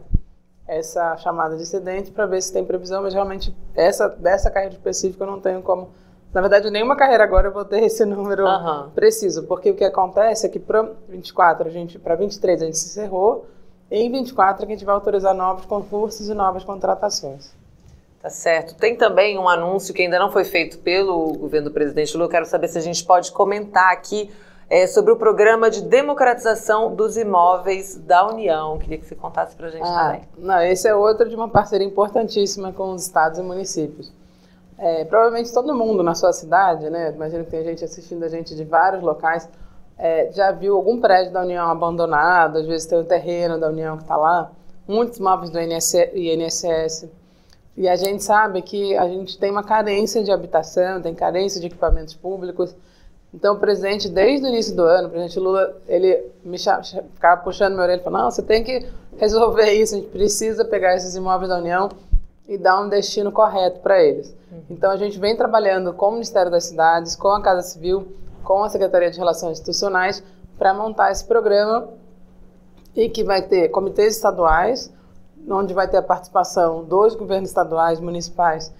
essa 0.67 1.15
chamada 1.17 1.55
de 1.55 1.63
excedente 1.63 2.11
para 2.11 2.25
ver 2.25 2.41
se 2.41 2.51
tem 2.51 2.65
previsão, 2.65 3.01
mas 3.01 3.13
realmente 3.13 3.55
essa 3.73 4.09
dessa 4.09 4.51
carreira 4.51 4.75
específica 4.75 5.23
eu 5.23 5.31
não 5.31 5.39
tenho 5.39 5.61
como. 5.61 5.89
Na 6.33 6.41
verdade, 6.41 6.69
nenhuma 6.69 6.97
carreira 6.97 7.23
agora 7.23 7.47
eu 7.47 7.53
vou 7.53 7.63
ter 7.63 7.81
esse 7.83 8.03
número 8.05 8.45
uhum. 8.45 8.89
preciso, 8.89 9.43
porque 9.43 9.71
o 9.71 9.75
que 9.75 9.85
acontece 9.85 10.45
é 10.45 10.49
que 10.49 10.59
para 10.59 10.91
24 11.07 11.67
a 11.67 11.71
gente, 11.71 11.97
para 11.97 12.15
23 12.15 12.61
a 12.61 12.65
gente 12.65 12.77
se 12.77 12.89
encerrou, 12.89 13.45
e 13.89 13.99
em 13.99 14.11
24 14.11 14.65
a 14.65 14.69
gente 14.69 14.83
vai 14.83 14.93
autorizar 14.93 15.33
novos 15.33 15.65
concursos 15.65 16.27
e 16.27 16.33
novas 16.33 16.65
contratações. 16.65 17.55
Tá 18.21 18.29
certo. 18.29 18.75
Tem 18.75 18.95
também 18.95 19.37
um 19.37 19.47
anúncio 19.47 19.93
que 19.93 20.01
ainda 20.01 20.17
não 20.17 20.31
foi 20.31 20.43
feito 20.43 20.79
pelo 20.79 21.33
governo 21.33 21.69
do 21.69 21.73
presidente 21.73 22.13
Lula. 22.13 22.25
Eu 22.25 22.31
quero 22.31 22.45
saber 22.45 22.67
se 22.67 22.77
a 22.77 22.81
gente 22.81 23.05
pode 23.05 23.31
comentar 23.31 23.91
aqui 23.91 24.31
é, 24.69 24.85
sobre 24.87 25.11
o 25.11 25.15
programa 25.15 25.69
de 25.69 25.81
democratização 25.81 26.93
dos 26.93 27.15
imóveis 27.15 27.95
da 27.95 28.27
União. 28.27 28.77
Queria 28.79 28.97
que 28.97 29.05
você 29.05 29.15
contasse 29.15 29.55
para 29.55 29.67
a 29.67 29.69
gente 29.69 29.87
ah, 29.87 30.05
também. 30.05 30.21
Não, 30.37 30.61
esse 30.61 30.87
é 30.87 30.95
outro 30.95 31.29
de 31.29 31.35
uma 31.35 31.47
parceria 31.47 31.87
importantíssima 31.87 32.73
com 32.73 32.91
os 32.91 33.03
estados 33.03 33.39
e 33.39 33.41
municípios. 33.41 34.11
É, 34.79 35.05
provavelmente 35.05 35.51
todo 35.53 35.73
mundo 35.73 36.03
na 36.03 36.13
sua 36.13 36.33
cidade, 36.33 36.89
né? 36.89 37.11
Imagino 37.15 37.45
que 37.45 37.51
tem 37.51 37.63
gente 37.63 37.83
assistindo 37.83 38.23
a 38.23 38.29
gente 38.29 38.55
de 38.55 38.63
vários 38.63 39.01
locais, 39.01 39.49
é, 39.97 40.31
já 40.31 40.51
viu 40.51 40.75
algum 40.75 40.99
prédio 40.99 41.33
da 41.33 41.41
União 41.41 41.67
abandonado, 41.67 42.57
às 42.57 42.67
vezes 42.67 42.85
tem 42.85 42.99
um 42.99 43.03
terreno 43.03 43.59
da 43.59 43.69
União 43.69 43.97
que 43.97 44.03
está 44.03 44.15
lá, 44.15 44.51
muitos 44.87 45.17
imóveis 45.17 45.49
do 45.49 45.59
INSS 45.59 47.09
e 47.77 47.87
a 47.87 47.95
gente 47.95 48.23
sabe 48.23 48.63
que 48.63 48.97
a 48.97 49.07
gente 49.07 49.37
tem 49.37 49.51
uma 49.51 49.63
carência 49.63 50.23
de 50.23 50.31
habitação, 50.31 50.99
tem 50.99 51.13
carência 51.13 51.61
de 51.61 51.67
equipamentos 51.67 52.15
públicos. 52.15 52.75
Então, 53.31 53.53
o 53.53 53.59
presidente, 53.59 54.09
desde 54.09 54.47
o 54.47 54.49
início 54.49 54.75
do 54.75 54.81
ano, 54.81 55.07
o 55.07 55.11
presidente 55.11 55.39
Lula, 55.39 55.77
ele 55.87 56.25
me 56.43 56.57
ficava 56.57 57.39
puxando 57.43 57.75
meu 57.75 57.83
orelha 57.83 57.99
e 58.01 58.03
falando: 58.03 58.23
não, 58.23 58.31
você 58.31 58.41
tem 58.41 58.63
que 58.63 58.83
resolver 59.17 59.71
isso, 59.73 59.93
a 59.93 59.99
gente 59.99 60.09
precisa 60.09 60.65
pegar 60.65 60.95
esses 60.95 61.15
imóveis 61.15 61.49
da 61.49 61.59
União 61.59 61.89
e 62.47 62.57
dar 62.57 62.81
um 62.81 62.89
destino 62.89 63.31
correto 63.31 63.79
para 63.81 64.01
eles. 64.01 64.35
Uhum. 64.51 64.61
Então, 64.71 64.89
a 64.89 64.97
gente 64.97 65.19
vem 65.19 65.35
trabalhando 65.35 65.93
com 65.93 66.07
o 66.07 66.11
Ministério 66.13 66.49
das 66.49 66.65
Cidades, 66.65 67.15
com 67.15 67.27
a 67.27 67.43
Casa 67.43 67.61
Civil, 67.61 68.07
com 68.43 68.63
a 68.63 68.69
Secretaria 68.69 69.11
de 69.11 69.19
Relações 69.19 69.59
Institucionais, 69.59 70.23
para 70.57 70.73
montar 70.73 71.11
esse 71.11 71.25
programa 71.25 71.89
e 72.95 73.07
que 73.07 73.23
vai 73.23 73.43
ter 73.43 73.69
comitês 73.69 74.15
estaduais 74.15 74.91
onde 75.49 75.73
vai 75.73 75.87
ter 75.87 75.97
a 75.97 76.01
participação 76.01 76.83
dos 76.83 77.15
governos 77.15 77.49
estaduais, 77.49 77.99
municipais 77.99 78.71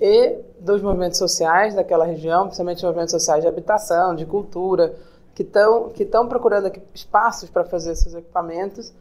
e 0.00 0.38
dos 0.60 0.82
movimentos 0.82 1.18
sociais 1.18 1.74
daquela 1.74 2.04
região, 2.04 2.44
principalmente 2.44 2.84
movimentos 2.84 3.12
sociais 3.12 3.42
de 3.42 3.48
habitação, 3.48 4.14
de 4.14 4.26
cultura, 4.26 4.94
que 5.34 5.42
estão 5.42 5.88
que 5.90 6.02
estão 6.02 6.26
procurando 6.26 6.70
espaços 6.94 7.48
para 7.48 7.64
fazer 7.64 7.92
esses 7.92 8.14
equipamentos. 8.14 8.92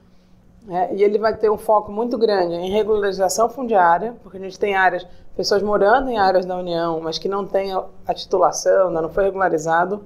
É, 0.68 0.96
e 0.96 1.04
ele 1.04 1.20
vai 1.20 1.36
ter 1.38 1.50
um 1.50 1.58
foco 1.58 1.92
muito 1.92 2.18
grande 2.18 2.56
em 2.56 2.72
regularização 2.72 3.48
fundiária, 3.48 4.16
porque 4.24 4.38
a 4.38 4.42
gente 4.42 4.58
tem 4.58 4.76
áreas, 4.76 5.06
pessoas 5.36 5.62
morando 5.62 6.10
em 6.10 6.18
áreas 6.18 6.44
da 6.44 6.58
União, 6.58 7.00
mas 7.00 7.20
que 7.20 7.30
não 7.30 7.46
têm 7.46 7.72
a 7.74 8.14
titulação, 8.16 8.88
ainda 8.88 9.02
não 9.02 9.10
foi 9.10 9.26
regularizado 9.26 10.02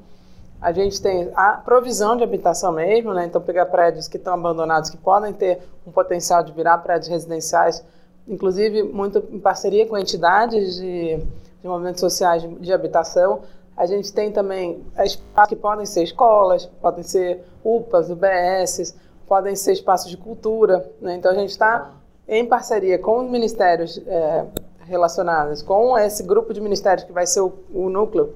a 0.62 0.72
gente 0.74 1.02
tem 1.02 1.32
a 1.36 1.54
provisão 1.54 2.17
de 2.17 2.24
habitação 2.24 2.72
mesmo, 2.74 3.13
né? 3.13 3.26
então 3.26 3.41
pegar 3.41 3.65
prédios 3.67 4.08
que 4.08 4.17
estão 4.17 4.34
abandonados, 4.34 4.89
que 4.89 4.98
podem 4.98 5.32
ter 5.32 5.60
um 5.88 5.91
potencial 5.91 6.43
de 6.43 6.52
virar 6.52 6.78
prédios 6.80 7.08
residenciais, 7.08 7.84
inclusive 8.28 8.84
muito 8.84 9.24
em 9.32 9.39
parceria 9.39 9.88
com 9.88 9.98
entidades 9.98 10.76
de, 10.76 11.17
de 11.62 11.67
movimentos 11.67 12.02
sociais 12.02 12.41
de, 12.41 12.54
de 12.56 12.74
habitação. 12.74 13.41
A 13.76 13.86
gente 13.86 14.12
tem 14.12 14.32
também 14.32 14.84
espaços 14.98 15.48
que 15.48 15.56
podem 15.56 15.86
ser 15.86 16.04
escolas, 16.04 16.65
podem 16.82 17.04
ser 17.04 17.41
UPAs, 17.63 18.10
UBS, 18.10 18.95
podem 19.26 19.56
ser 19.56 19.72
espaços 19.72 20.10
de 20.10 20.17
cultura. 20.17 20.91
Né? 21.00 21.15
Então 21.15 21.32
a 21.32 21.36
gente 21.36 21.52
está 21.52 21.93
em 22.28 22.45
parceria 22.45 23.00
com 23.00 23.24
os 23.24 23.32
ministérios 23.32 23.98
é, 24.06 24.45
relacionados, 24.82 25.62
com 25.62 25.98
esse 25.98 26.22
grupo 26.22 26.54
de 26.54 26.60
ministérios 26.60 27.06
que 27.06 27.13
vai 27.13 27.26
ser 27.26 27.39
o, 27.39 27.54
o 27.74 27.89
núcleo, 27.89 28.36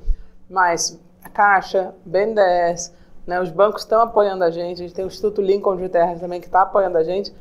mas 0.50 0.98
Caixa, 1.34 1.94
BNDES, 2.06 2.94
né, 3.26 3.42
os 3.42 3.50
bancos 3.50 3.82
estão 3.82 4.02
apoiando 4.02 4.44
a 4.44 4.52
gente, 4.52 4.82
a 4.82 4.86
gente 4.86 4.94
tem 4.94 5.06
o 5.06 5.08
Instituto 5.08 5.42
Lincoln 5.42 5.78
de 5.78 5.90
Terras 5.90 6.20
também 6.20 6.40
que 6.40 6.48
está 6.48 6.62
apoiando 6.62 6.98
a 6.98 7.04
gente. 7.04 7.34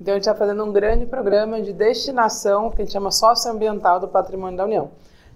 Então 0.00 0.14
a 0.14 0.16
gente 0.16 0.26
está 0.26 0.34
fazendo 0.34 0.64
um 0.64 0.72
grande 0.72 1.06
programa 1.06 1.60
de 1.60 1.72
destinação 1.72 2.70
que 2.70 2.82
a 2.82 2.84
gente 2.84 2.92
chama 2.92 3.10
socioambiental 3.10 4.00
do 4.00 4.08
patrimônio 4.08 4.56
da 4.56 4.64
União. 4.64 4.90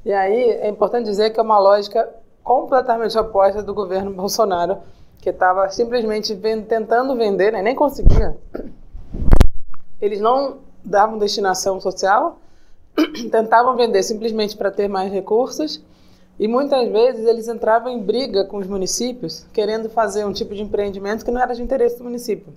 E 0.05 0.13
aí 0.13 0.51
é 0.51 0.69
importante 0.69 1.05
dizer 1.05 1.31
que 1.31 1.39
é 1.39 1.43
uma 1.43 1.59
lógica 1.59 2.09
completamente 2.43 3.17
oposta 3.17 3.63
do 3.63 3.73
governo 3.73 4.11
Bolsonaro, 4.15 4.79
que 5.19 5.31
estava 5.31 5.69
simplesmente 5.71 6.35
vend 6.35 6.67
tentando 6.67 7.17
vender, 7.17 7.53
né, 7.53 7.63
nem 7.63 7.75
conseguia. 7.75 8.37
Eles 10.01 10.21
não 10.21 10.59
davam 10.85 11.19
destinação 11.19 11.81
social, 11.81 12.39
tentavam 13.31 13.77
vender 13.77 14.03
simplesmente 14.03 14.57
para 14.57 14.71
ter 14.71 14.89
mais 14.89 15.11
recursos 15.11 15.83
e 16.39 16.49
muitas 16.49 16.89
vezes 16.89 17.27
eles 17.27 17.49
entravam 17.49 17.91
em 17.91 18.01
briga 18.01 18.45
com 18.45 18.59
os 18.59 18.67
municípios, 18.67 19.47
querendo 19.53 19.89
fazer 19.89 20.25
um 20.25 20.33
tipo 20.33 20.55
de 20.55 20.63
empreendimento 20.63 21.25
que 21.25 21.31
não 21.31 21.41
era 21.41 21.55
de 21.55 21.63
interesse 21.63 21.99
do 21.99 22.05
município. 22.05 22.53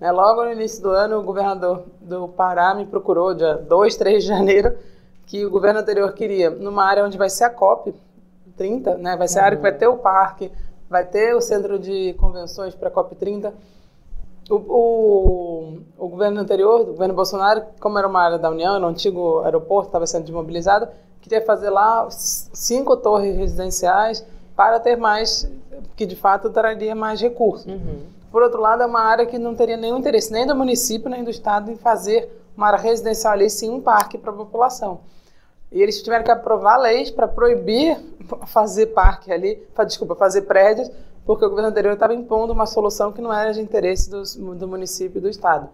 Né, 0.00 0.10
logo 0.10 0.44
no 0.44 0.52
início 0.52 0.82
do 0.82 0.90
ano, 0.90 1.18
o 1.18 1.22
governador 1.22 1.84
do 2.00 2.28
Pará 2.28 2.74
me 2.74 2.86
procurou, 2.86 3.34
dia 3.34 3.54
2, 3.54 3.96
3 3.96 4.22
de 4.22 4.28
janeiro, 4.28 4.76
que 5.26 5.44
o 5.44 5.50
governo 5.50 5.80
anterior 5.80 6.12
queria, 6.12 6.50
numa 6.50 6.84
área 6.84 7.04
onde 7.04 7.16
vai 7.16 7.30
ser 7.30 7.44
a 7.44 7.50
COP 7.50 7.94
30, 8.56 8.98
né, 8.98 9.16
vai 9.16 9.28
ser 9.28 9.40
a 9.40 9.44
área 9.44 9.56
que 9.56 9.62
vai 9.62 9.72
ter 9.72 9.86
o 9.86 9.96
parque, 9.96 10.50
vai 10.88 11.04
ter 11.04 11.34
o 11.34 11.40
centro 11.40 11.78
de 11.78 12.14
convenções 12.14 12.74
para 12.74 12.88
a 12.88 12.90
COP 12.90 13.14
30, 13.16 13.52
o, 14.50 14.54
o, 14.54 15.78
o, 15.98 16.08
governo 16.08 16.40
anterior, 16.40 16.80
o 16.82 16.86
governo 16.86 17.14
Bolsonaro, 17.14 17.62
como 17.80 17.98
era 17.98 18.06
uma 18.06 18.20
área 18.20 18.38
da 18.38 18.50
União, 18.50 18.78
no 18.78 18.86
antigo 18.88 19.40
aeroporto, 19.40 19.88
estava 19.88 20.06
sendo 20.06 20.24
desmobilizado, 20.24 20.88
queria 21.24 21.40
fazer 21.40 21.70
lá 21.70 22.06
cinco 22.10 22.98
torres 22.98 23.34
residenciais 23.34 24.24
para 24.54 24.78
ter 24.78 24.94
mais, 24.94 25.50
que 25.96 26.04
de 26.04 26.14
fato 26.14 26.50
traria 26.50 26.94
mais 26.94 27.18
recursos. 27.18 27.64
Uhum. 27.66 28.02
Por 28.30 28.42
outro 28.42 28.60
lado, 28.60 28.82
é 28.82 28.86
uma 28.86 29.00
área 29.00 29.24
que 29.24 29.38
não 29.38 29.54
teria 29.54 29.76
nenhum 29.76 29.96
interesse 29.96 30.30
nem 30.30 30.46
do 30.46 30.54
município 30.54 31.08
nem 31.08 31.24
do 31.24 31.30
estado 31.30 31.70
em 31.70 31.76
fazer 31.76 32.28
uma 32.54 32.66
área 32.66 32.78
residencial 32.78 33.32
ali, 33.32 33.48
sim 33.48 33.70
um 33.70 33.80
parque 33.80 34.18
para 34.18 34.32
a 34.32 34.34
população. 34.34 35.00
E 35.72 35.82
eles 35.82 36.02
tiveram 36.02 36.22
que 36.22 36.30
aprovar 36.30 36.76
leis 36.76 37.10
para 37.10 37.26
proibir 37.26 37.98
fazer 38.46 38.88
parque 38.88 39.32
ali, 39.32 39.66
desculpa, 39.86 40.14
fazer 40.14 40.42
prédios, 40.42 40.90
porque 41.24 41.44
o 41.44 41.48
governo 41.48 41.70
anterior 41.70 41.94
estava 41.94 42.12
impondo 42.12 42.52
uma 42.52 42.66
solução 42.66 43.10
que 43.12 43.22
não 43.22 43.32
era 43.32 43.50
de 43.54 43.62
interesse 43.62 44.10
dos, 44.10 44.36
do 44.36 44.68
município 44.68 45.18
e 45.18 45.22
do 45.22 45.28
estado. 45.28 45.70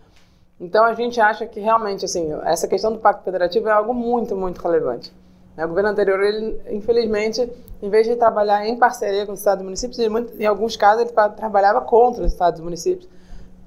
Então 0.61 0.85
a 0.85 0.95
gente 0.95 1.21
acha 1.21 1.45
que 1.45 1.59
realmente 1.59 2.05
assim 2.05 2.33
essa 2.45 2.69
questão 2.69 2.93
do 2.93 3.01
pacto 3.01 3.25
federativo 3.25 3.69
é 3.69 3.73
algo 3.73 3.93
muito 3.93 4.37
muito 4.37 4.61
relevante. 4.61 5.13
Né? 5.61 5.67
O 5.67 5.69
governo 5.69 5.91
anterior, 5.91 6.19
ele, 6.21 6.59
infelizmente, 6.71 7.53
em 7.83 7.91
vez 7.91 8.07
de 8.07 8.17
trabalhar 8.17 8.67
em 8.67 8.77
parceria 8.77 9.27
com 9.27 9.33
os 9.33 9.41
estados 9.41 9.61
e 9.61 9.65
municípios, 9.65 9.99
em 9.99 10.47
alguns 10.47 10.75
casos 10.75 11.03
ele 11.03 11.13
trabalhava 11.37 11.83
contra 11.83 12.25
os 12.25 12.33
estados 12.33 12.61
e 12.61 12.63
municípios, 12.63 13.09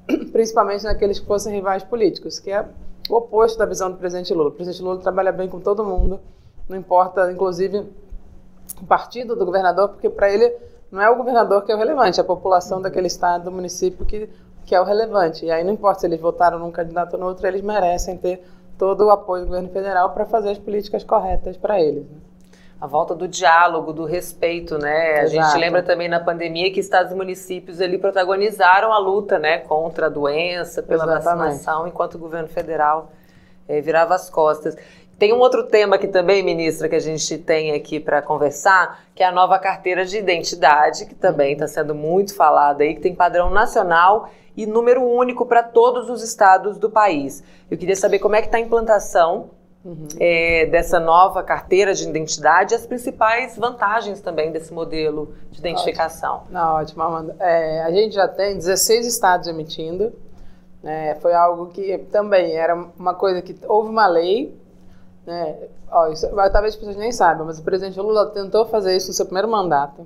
principalmente 0.34 0.84
naqueles 0.84 1.20
que 1.20 1.28
fossem 1.28 1.54
rivais 1.54 1.84
políticos, 1.84 2.40
que 2.40 2.52
é 2.52 2.66
o 3.08 3.16
oposto 3.16 3.60
da 3.60 3.66
visão 3.66 3.92
do 3.92 3.98
presidente 3.98 4.34
Lula. 4.34 4.50
O 4.50 4.52
presidente 4.52 4.82
Lula 4.82 5.00
trabalha 5.00 5.32
bem 5.32 5.48
com 5.48 5.60
todo 5.60 5.86
mundo, 5.86 6.20
não 6.68 6.76
importa, 6.76 7.32
inclusive, 7.32 7.86
o 8.82 8.86
partido 8.88 9.36
do 9.36 9.46
governador, 9.46 9.90
porque 9.90 10.10
para 10.10 10.32
ele 10.32 10.52
não 10.92 11.02
é 11.02 11.10
o 11.10 11.16
governador 11.16 11.64
que 11.64 11.72
é 11.72 11.76
o 11.76 11.78
relevante, 11.78 12.20
é 12.20 12.24
a 12.24 12.26
população 12.26 12.82
daquele 12.82 13.08
estado, 13.08 13.46
do 13.46 13.52
município 13.52 14.06
que, 14.06 14.30
que 14.66 14.74
é 14.74 14.82
o 14.82 14.84
relevante. 14.84 15.46
E 15.46 15.52
aí 15.52 15.64
não 15.64 15.74
importa 15.74 16.02
se 16.02 16.08
eles 16.08 16.20
votaram 16.20 16.58
num 16.58 16.72
candidato 16.72 17.14
ou 17.14 17.20
no 17.20 17.26
outro, 17.28 17.46
eles 17.46 17.62
merecem 17.62 18.18
ter 18.18 18.44
todo 18.78 19.06
o 19.06 19.10
apoio 19.10 19.44
do 19.44 19.48
governo 19.48 19.70
federal 19.70 20.12
para 20.12 20.26
fazer 20.26 20.52
as 20.52 20.58
políticas 20.58 21.04
corretas 21.04 21.58
para 21.58 21.82
eles. 21.82 22.04
Né? 22.10 22.18
A 22.80 22.88
volta 22.88 23.16
do 23.16 23.28
diálogo, 23.28 23.94
do 23.94 24.04
respeito, 24.04 24.78
né? 24.78 25.22
A 25.22 25.26
gente 25.28 25.58
lembra 25.58 25.82
também 25.82 26.10
na 26.10 26.20
pandemia 26.20 26.70
que 26.72 26.82
estados 26.82 27.14
e 27.14 27.16
municípios 27.16 27.80
ali 27.80 27.98
protagonizaram 27.98 28.92
a 28.92 28.98
luta, 28.98 29.40
né, 29.40 29.60
contra 29.60 30.08
a 30.08 30.10
doença, 30.10 30.84
pela 30.84 31.06
Exatamente. 31.06 31.24
vacinação, 31.24 31.88
enquanto 31.88 32.16
o 32.16 32.20
governo 32.20 32.50
federal 32.50 33.10
é, 33.70 33.80
virava 33.80 34.16
as 34.16 34.30
costas. 34.30 34.76
Tem 35.24 35.32
um 35.32 35.40
outro 35.40 35.64
tema 35.64 35.96
aqui 35.96 36.10
também, 36.10 36.44
ministra, 36.44 36.90
que 36.90 36.96
a 36.96 37.00
gente 37.00 37.38
tem 37.38 37.72
aqui 37.72 37.98
para 37.98 38.22
conversar, 38.22 39.06
que 39.16 39.24
é 39.24 39.26
a 39.26 39.32
nova 39.32 39.58
carteira 39.58 40.04
de 40.04 40.18
identidade, 40.18 41.06
que 41.06 41.16
também 41.16 41.54
está 41.54 41.66
sendo 41.66 41.96
muito 41.96 42.36
falada 42.36 42.84
aí, 42.84 42.94
que 42.94 43.00
tem 43.00 43.16
padrão 43.16 43.50
nacional 43.50 44.30
e 44.54 44.66
número 44.66 45.02
único 45.02 45.46
para 45.46 45.64
todos 45.64 46.10
os 46.10 46.22
estados 46.22 46.78
do 46.78 46.90
país. 46.90 47.42
Eu 47.72 47.78
queria 47.78 47.96
saber 47.96 48.20
como 48.20 48.36
é 48.36 48.42
que 48.42 48.48
está 48.48 48.58
a 48.58 48.60
implantação 48.60 49.52
uhum. 49.86 50.10
é, 50.20 50.66
dessa 50.66 51.00
nova 51.00 51.42
carteira 51.42 51.94
de 51.94 52.04
identidade 52.04 52.74
e 52.74 52.76
as 52.76 52.86
principais 52.86 53.56
vantagens 53.56 54.20
também 54.20 54.52
desse 54.52 54.74
modelo 54.74 55.34
de 55.50 55.60
identificação. 55.60 56.40
Ótimo. 56.40 56.52
Não, 56.52 56.76
ótimo, 56.76 57.02
Amanda. 57.02 57.36
É, 57.40 57.82
a 57.84 57.92
gente 57.92 58.14
já 58.14 58.28
tem 58.28 58.58
16 58.58 59.08
estados 59.08 59.48
emitindo. 59.48 60.12
Né, 60.84 61.16
foi 61.22 61.34
algo 61.34 61.68
que 61.68 61.98
também 62.12 62.58
era 62.58 62.76
uma 62.76 63.14
coisa 63.14 63.42
que 63.42 63.56
houve 63.66 63.90
uma 63.90 64.06
lei 64.06 64.62
né, 65.26 65.56
ó, 65.90 66.08
isso, 66.08 66.28
talvez 66.28 66.74
as 66.74 66.76
pessoas 66.76 66.98
nem 66.98 67.12
saibam, 67.12 67.46
mas 67.46 67.60
o 67.60 67.64
presidente 67.64 68.00
Lula 68.00 68.28
tentou 68.28 68.66
fazer 68.66 68.96
isso 68.96 69.08
no 69.08 69.14
seu 69.14 69.26
primeiro 69.26 69.48
mandato. 69.48 70.06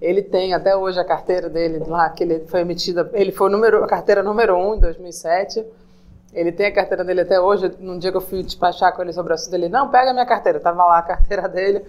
Ele 0.00 0.22
tem 0.22 0.54
até 0.54 0.74
hoje 0.74 0.98
a 0.98 1.04
carteira 1.04 1.50
dele 1.50 1.82
lá, 1.86 2.08
que 2.08 2.24
ele 2.24 2.46
foi 2.46 2.60
emitida, 2.60 3.10
ele 3.12 3.32
foi 3.32 3.50
número, 3.50 3.84
a 3.84 3.86
carteira 3.86 4.22
número 4.22 4.56
1 4.56 4.70
um, 4.70 4.74
em 4.76 4.80
2007. 4.80 5.64
Ele 6.32 6.52
tem 6.52 6.66
a 6.66 6.72
carteira 6.72 7.04
dele 7.04 7.20
até 7.20 7.40
hoje. 7.40 7.74
Num 7.80 7.98
dia 7.98 8.10
que 8.10 8.16
eu 8.16 8.20
fui 8.20 8.42
despachar 8.42 8.94
com 8.94 9.02
ele 9.02 9.12
sobre 9.12 9.32
o 9.32 9.34
assunto, 9.34 9.52
ele, 9.52 9.68
não, 9.68 9.90
pega 9.90 10.10
a 10.10 10.12
minha 10.14 10.24
carteira. 10.24 10.60
Tava 10.60 10.86
lá 10.86 10.98
a 10.98 11.02
carteira 11.02 11.48
dele. 11.48 11.84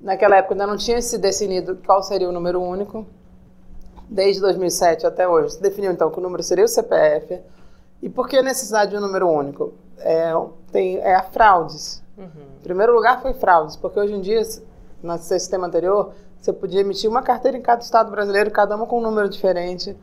Naquela 0.00 0.36
época 0.36 0.54
ainda 0.54 0.66
não 0.66 0.76
tinha 0.76 1.00
se 1.00 1.16
definido 1.16 1.78
qual 1.86 2.02
seria 2.02 2.28
o 2.28 2.32
número 2.32 2.60
único. 2.60 3.06
Desde 4.10 4.40
2007 4.42 5.06
até 5.06 5.26
hoje. 5.26 5.54
Se 5.54 5.62
definiu 5.62 5.92
então 5.92 6.10
que 6.10 6.18
o 6.18 6.22
número 6.22 6.42
seria 6.42 6.64
o 6.64 6.68
CPF. 6.68 7.40
E 8.02 8.08
por 8.08 8.28
que 8.28 8.36
a 8.36 8.42
necessidade 8.42 8.90
de 8.90 8.96
um 8.96 9.00
número 9.00 9.28
único? 9.28 9.72
É, 10.00 10.32
tem, 10.72 10.98
é 10.98 11.14
a 11.14 11.22
fraudes. 11.22 12.02
Uhum. 12.16 12.28
Primeiro 12.62 12.94
lugar 12.94 13.22
foi 13.22 13.32
fraudes, 13.32 13.76
porque 13.76 13.98
hoje 13.98 14.14
em 14.14 14.20
dia, 14.20 14.42
no 15.02 15.16
sistema 15.18 15.66
anterior, 15.66 16.12
você 16.40 16.52
podia 16.52 16.80
emitir 16.80 17.10
uma 17.10 17.22
carteira 17.22 17.56
em 17.56 17.62
cada 17.62 17.82
estado 17.82 18.10
brasileiro, 18.10 18.50
cada 18.50 18.76
uma 18.76 18.86
com 18.86 18.98
um 18.98 19.02
número 19.02 19.28
diferente, 19.28 19.96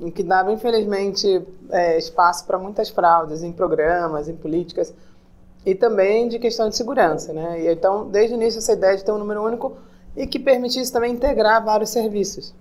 em 0.00 0.10
que 0.10 0.22
dava, 0.22 0.52
infelizmente, 0.52 1.46
é, 1.70 1.96
espaço 1.98 2.44
para 2.46 2.58
muitas 2.58 2.90
fraudes 2.90 3.42
em 3.42 3.52
programas, 3.52 4.28
em 4.28 4.34
políticas, 4.34 4.92
e 5.64 5.74
também 5.74 6.28
de 6.28 6.38
questão 6.38 6.68
de 6.68 6.76
segurança. 6.76 7.32
Né? 7.32 7.62
E, 7.62 7.72
então, 7.72 8.08
desde 8.08 8.34
o 8.34 8.36
início, 8.36 8.58
essa 8.58 8.72
ideia 8.72 8.96
de 8.96 9.04
ter 9.04 9.12
um 9.12 9.18
número 9.18 9.42
único 9.42 9.76
e 10.16 10.26
que 10.26 10.38
permitisse 10.38 10.92
também 10.92 11.12
integrar 11.12 11.64
vários 11.64 11.90
serviços. 11.90 12.54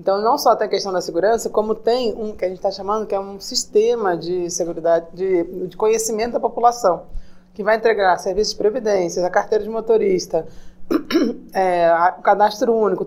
Então, 0.00 0.20
não 0.20 0.36
só 0.36 0.56
tem 0.56 0.66
a 0.66 0.70
questão 0.70 0.92
da 0.92 1.00
segurança, 1.00 1.48
como 1.48 1.74
tem 1.74 2.14
um 2.14 2.34
que 2.34 2.44
a 2.44 2.48
gente 2.48 2.58
está 2.58 2.70
chamando 2.70 3.06
que 3.06 3.14
é 3.14 3.20
um 3.20 3.38
sistema 3.38 4.16
de 4.16 4.50
segurança, 4.50 5.08
de, 5.12 5.68
de 5.68 5.76
conhecimento 5.76 6.32
da 6.32 6.40
população, 6.40 7.06
que 7.54 7.62
vai 7.62 7.76
integrar 7.76 8.18
serviços 8.18 8.52
de 8.52 8.58
previdência, 8.58 9.24
a 9.24 9.30
carteira 9.30 9.62
de 9.62 9.70
motorista, 9.70 10.46
é, 11.54 11.92
o 12.18 12.22
cadastro 12.22 12.74
único. 12.74 13.06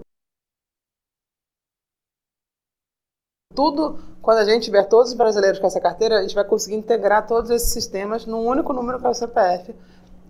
Tudo, 3.53 3.99
quando 4.21 4.39
a 4.39 4.45
gente 4.45 4.63
tiver 4.63 4.83
todos 4.83 5.11
os 5.11 5.17
brasileiros 5.17 5.59
com 5.59 5.67
essa 5.67 5.79
carteira, 5.79 6.19
a 6.19 6.21
gente 6.21 6.35
vai 6.35 6.43
conseguir 6.43 6.75
integrar 6.75 7.25
todos 7.25 7.49
esses 7.49 7.71
sistemas 7.71 8.25
num 8.25 8.45
único 8.45 8.73
número 8.73 8.99
que 8.99 9.07
é 9.07 9.09
o 9.09 9.13
CPF. 9.13 9.73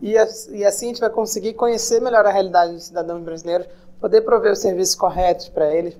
E, 0.02 0.13
e 0.13 0.65
assim 0.65 0.86
a 0.86 0.89
gente 0.89 1.00
vai 1.00 1.10
conseguir 1.10 1.54
conhecer 1.54 2.00
melhor 2.02 2.26
a 2.26 2.32
realidade 2.32 2.74
dos 2.74 2.86
cidadãos 2.86 3.24
brasileiros, 3.24 3.68
poder 4.00 4.22
prover 4.22 4.52
os 4.52 4.60
serviços 4.60 4.96
corretos 4.96 5.50
para 5.50 5.74
eles. 5.74 5.98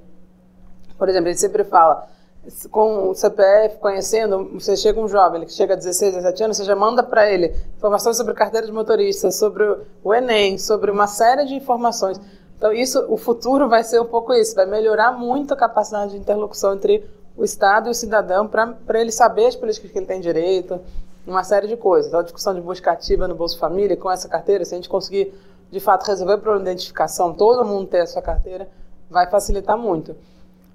Por 0.97 1.10
exemplo, 1.10 1.27
a 1.27 1.31
gente 1.31 1.41
sempre 1.41 1.63
fala, 1.63 2.08
com 2.69 3.10
o 3.10 3.15
CPF, 3.15 3.77
conhecendo, 3.79 4.51
você 4.53 4.77
chega 4.77 4.99
um 4.99 5.08
jovem, 5.08 5.41
ele 5.41 5.49
chega 5.49 5.73
a 5.73 5.77
16, 5.77 6.15
17 6.15 6.43
anos, 6.43 6.58
você 6.58 6.63
já 6.63 6.75
manda 6.75 7.01
para 7.01 7.29
ele 7.29 7.55
informações 7.75 8.17
sobre 8.17 8.34
carteira 8.34 8.65
de 8.65 8.71
motorista, 8.71 9.31
sobre 9.31 9.63
o 10.03 10.13
Enem, 10.13 10.58
sobre 10.58 10.91
uma 10.91 11.08
série 11.08 11.45
de 11.45 11.55
informações. 11.55 12.19
Então, 12.58 12.71
isso, 12.71 13.03
o 13.10 13.17
futuro 13.17 13.67
vai 13.67 13.84
ser 13.84 13.99
um 13.99 14.05
pouco 14.05 14.34
isso, 14.34 14.55
vai 14.55 14.65
melhorar 14.65 15.12
muito 15.12 15.53
a 15.53 15.58
capacidade 15.58 16.12
de 16.12 16.17
interlocução 16.17 16.73
entre 16.75 17.03
o 17.36 17.43
Estado 17.43 17.88
e 17.88 17.91
o 17.91 17.93
cidadão 17.93 18.47
para 18.47 19.01
ele 19.01 19.12
saber 19.12 19.47
as 19.47 19.55
políticas 19.55 19.91
que 19.91 19.97
ele 19.97 20.05
tem 20.05 20.21
direito, 20.21 20.79
uma 21.27 21.43
série 21.43 21.67
de 21.67 21.75
coisas. 21.75 22.08
Então, 22.08 22.19
a 22.19 22.23
discussão 22.23 22.53
de 22.53 22.62
busca 22.62 22.91
ativa 22.91 23.27
no 23.27 23.36
Bolsa 23.36 23.58
Família, 23.58 23.97
com 23.97 24.10
essa 24.10 24.29
carteira, 24.29 24.63
se 24.63 24.73
a 24.73 24.77
gente 24.77 24.88
conseguir, 24.88 25.34
de 25.69 25.79
fato, 25.79 26.05
resolver 26.05 26.36
o 26.36 26.39
problema 26.39 26.63
de 26.63 26.71
identificação, 26.71 27.34
todo 27.34 27.65
mundo 27.65 27.88
ter 27.88 28.01
a 28.01 28.08
sua 28.08 28.21
carteira, 28.21 28.69
vai 29.10 29.27
facilitar 29.29 29.77
muito. 29.77 30.15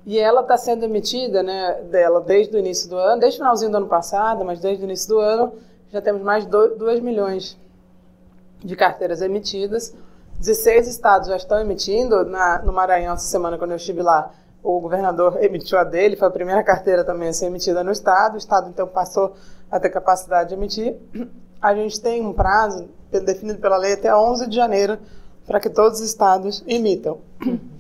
E 0.07 0.19
ela 0.19 0.41
está 0.41 0.57
sendo 0.57 0.85
emitida, 0.85 1.43
né, 1.43 1.83
dela 1.91 2.21
desde 2.21 2.57
o 2.57 2.59
início 2.59 2.89
do 2.89 2.97
ano, 2.97 3.21
desde 3.21 3.39
o 3.39 3.43
finalzinho 3.43 3.71
do 3.71 3.77
ano 3.77 3.87
passado, 3.87 4.45
mas 4.45 4.61
desde 4.61 4.83
o 4.83 4.87
início 4.87 5.09
do 5.09 5.19
ano, 5.19 5.53
já 5.93 6.01
temos 6.01 6.23
mais 6.23 6.45
de 6.45 6.51
2 6.51 7.01
milhões 7.01 7.59
de 8.59 8.77
carteiras 8.77 9.21
emitidas. 9.21 9.95
16 10.39 10.89
estados 10.89 11.29
já 11.29 11.37
estão 11.37 11.61
emitindo. 11.61 12.25
Na, 12.25 12.63
no 12.63 12.73
Maranhão, 12.73 13.15
essa 13.15 13.27
semana, 13.27 13.59
quando 13.59 13.73
eu 13.73 13.77
estive 13.77 14.03
lá, 14.03 14.31
o 14.63 14.81
governador 14.81 15.37
emitiu 15.45 15.79
a 15.79 15.85
dele, 15.85 16.17
foi 16.17 16.29
a 16.29 16.31
primeira 16.31 16.63
carteira 16.63 17.05
também 17.05 17.29
a 17.29 17.33
ser 17.33 17.47
emitida 17.47 17.85
no 17.85 17.93
estado. 17.93 18.35
O 18.35 18.39
estado, 18.39 18.69
então, 18.69 18.87
passou 18.87 19.35
a 19.71 19.79
ter 19.79 19.91
capacidade 19.91 20.51
de 20.51 20.55
emitir. 20.55 20.97
A 21.61 21.75
gente 21.75 22.01
tem 22.01 22.25
um 22.25 22.33
prazo 22.33 22.89
definido 23.11 23.59
pela 23.59 23.77
lei 23.77 23.93
até 23.93 24.17
11 24.17 24.47
de 24.47 24.57
janeiro 24.57 24.97
para 25.47 25.61
que 25.61 25.69
todos 25.69 26.01
os 26.01 26.07
estados 26.07 26.65
emitam. 26.67 27.19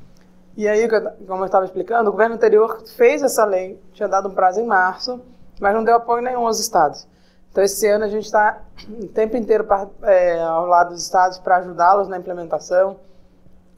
E 0.61 0.69
aí, 0.69 0.87
como 1.27 1.41
eu 1.41 1.47
estava 1.47 1.65
explicando, 1.65 2.11
o 2.11 2.13
governo 2.13 2.35
anterior 2.35 2.83
fez 2.95 3.23
essa 3.23 3.47
lei, 3.47 3.81
tinha 3.95 4.07
dado 4.07 4.29
um 4.29 4.35
prazo 4.35 4.61
em 4.61 4.67
março, 4.67 5.19
mas 5.59 5.75
não 5.75 5.83
deu 5.83 5.97
apoio 5.97 6.23
nenhum 6.23 6.47
aos 6.47 6.61
estados. 6.61 7.09
Então, 7.51 7.65
esse 7.65 7.87
ano 7.87 8.05
a 8.05 8.09
gente 8.09 8.27
está 8.27 8.61
o 8.87 9.09
tempo 9.09 9.39
inteiro 9.39 9.65
pra, 9.65 9.89
é, 10.03 10.39
ao 10.43 10.67
lado 10.67 10.91
dos 10.91 11.03
estados 11.03 11.39
para 11.39 11.57
ajudá-los 11.57 12.09
na 12.09 12.19
implementação. 12.19 12.99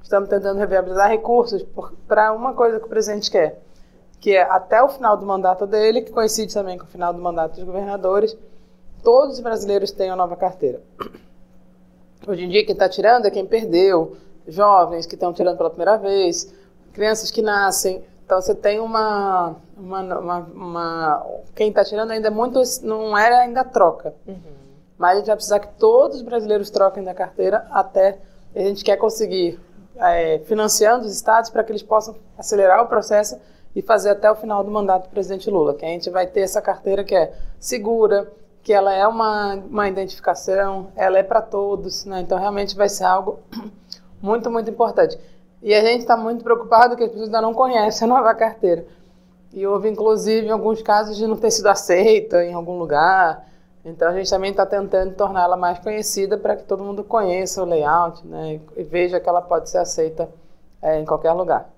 Estamos 0.03 0.29
tentando 0.29 0.59
reviabilizar 0.59 1.09
recursos 1.09 1.65
para 2.09 2.33
uma 2.33 2.53
coisa 2.53 2.81
que 2.81 2.87
o 2.87 2.89
presidente 2.89 3.31
quer, 3.31 3.61
que 4.19 4.35
é 4.35 4.43
até 4.43 4.83
o 4.83 4.89
final 4.89 5.17
do 5.17 5.25
mandato 5.25 5.69
dele, 5.69 6.03
que 6.03 6.11
coincide 6.11 6.53
também 6.53 6.77
com 6.77 6.85
o 6.85 6.89
final 6.89 7.13
do 7.13 7.23
mandato 7.23 7.55
dos 7.55 7.65
governadores, 7.65 8.37
todos 9.05 9.35
os 9.35 9.41
brasileiros 9.41 9.93
tenham 9.93 10.17
nova 10.17 10.35
carteira. 10.35 10.83
Hoje 12.27 12.43
em 12.43 12.49
dia, 12.49 12.67
quem 12.67 12.73
está 12.73 12.89
tirando 12.89 13.27
é 13.27 13.31
quem 13.31 13.47
perdeu, 13.47 14.17
jovens 14.49 15.07
que 15.07 15.15
estão 15.15 15.33
tirando 15.33 15.57
pela 15.57 15.71
primeira 15.71 15.97
vez, 15.97 16.53
crianças 16.93 17.31
que 17.31 17.43
nascem. 17.43 18.05
Então 18.25 18.41
você 18.41 18.55
tem 18.55 18.81
uma. 18.81 19.57
uma, 19.77 20.19
uma, 20.19 20.39
uma 20.39 21.27
quem 21.55 21.69
está 21.69 21.85
tirando 21.85 22.11
ainda 22.11 22.29
é 22.29 22.31
muito. 22.31 22.61
Não 22.83 23.17
era 23.17 23.41
ainda 23.41 23.65
troca. 23.65 24.15
Uhum. 24.27 24.39
Mas 24.97 25.13
a 25.13 25.19
gente 25.19 25.27
vai 25.27 25.37
precisar 25.37 25.61
que 25.61 25.69
todos 25.79 26.19
os 26.19 26.23
brasileiros 26.23 26.71
troquem 26.71 27.03
da 27.03 27.15
carteira 27.15 27.67
até. 27.71 28.19
A 28.55 28.61
gente 28.61 28.85
quer 28.85 28.97
conseguir 28.97 29.59
é, 29.97 30.39
financiando 30.41 31.07
os 31.07 31.13
estados 31.13 31.51
para 31.51 31.65
que 31.65 31.73
eles 31.73 31.83
possam 31.83 32.15
acelerar 32.37 32.83
o 32.83 32.87
processo 32.87 33.39
e 33.75 33.83
fazer 33.83 34.11
até 34.11 34.31
o 34.31 34.35
final 34.35 34.63
do 34.63 34.71
mandato 34.71 35.05
do 35.05 35.11
presidente 35.11 35.51
Lula, 35.51 35.75
que 35.75 35.85
a 35.85 35.89
gente 35.89 36.11
vai 36.11 36.27
ter 36.27 36.41
essa 36.41 36.61
carteira 36.61 37.03
que 37.03 37.15
é 37.15 37.33
segura, 37.59 38.31
que 38.63 38.73
ela 38.73 38.93
é 38.93 39.07
uma, 39.07 39.55
uma 39.55 39.89
identificação, 39.89 40.89
ela 40.95 41.19
é 41.19 41.23
para 41.23 41.41
todos, 41.41 42.05
né? 42.05 42.21
Então 42.21 42.39
realmente 42.39 42.77
vai 42.77 42.89
ser 42.89 43.05
algo 43.05 43.41
muito, 44.21 44.51
muito 44.51 44.71
importante. 44.71 45.19
E 45.63 45.73
a 45.73 45.81
gente 45.81 46.01
está 46.01 46.17
muito 46.17 46.43
preocupado 46.43 46.97
que 46.97 47.05
as 47.05 47.09
pessoas 47.09 47.29
ainda 47.29 47.41
não 47.41 47.55
conhecem 47.55 48.05
a 48.05 48.09
nova 48.09 48.35
carteira. 48.35 48.85
E 49.53 49.67
houve, 49.67 49.89
inclusive, 49.89 50.51
alguns 50.51 50.83
casos 50.83 51.17
de 51.17 51.27
não 51.27 51.37
ter 51.37 51.51
sido 51.51 51.69
aceita 51.69 52.43
em 52.45 52.53
algum 52.53 52.79
lugar. 52.79 53.47
Então 53.85 54.09
a 54.09 54.13
gente 54.13 54.29
também 54.31 54.51
está 54.51 54.65
tentando 54.65 55.15
torná-la 55.15 55.57
mais 55.57 55.79
conhecida 55.79 56.37
para 56.37 56.57
que 56.57 56.65
todo 56.65 56.83
mundo 56.83 57.05
conheça 57.05 57.63
o 57.63 57.67
layout 57.67 58.27
né, 58.27 58.61
e 58.77 58.83
veja 58.83 59.21
que 59.21 59.29
ela 59.29 59.43
pode 59.43 59.69
ser 59.69 59.79
aceita 59.79 60.29
é, 60.81 61.01
em 61.01 61.05
qualquer 61.05 61.33
lugar. 61.33 61.69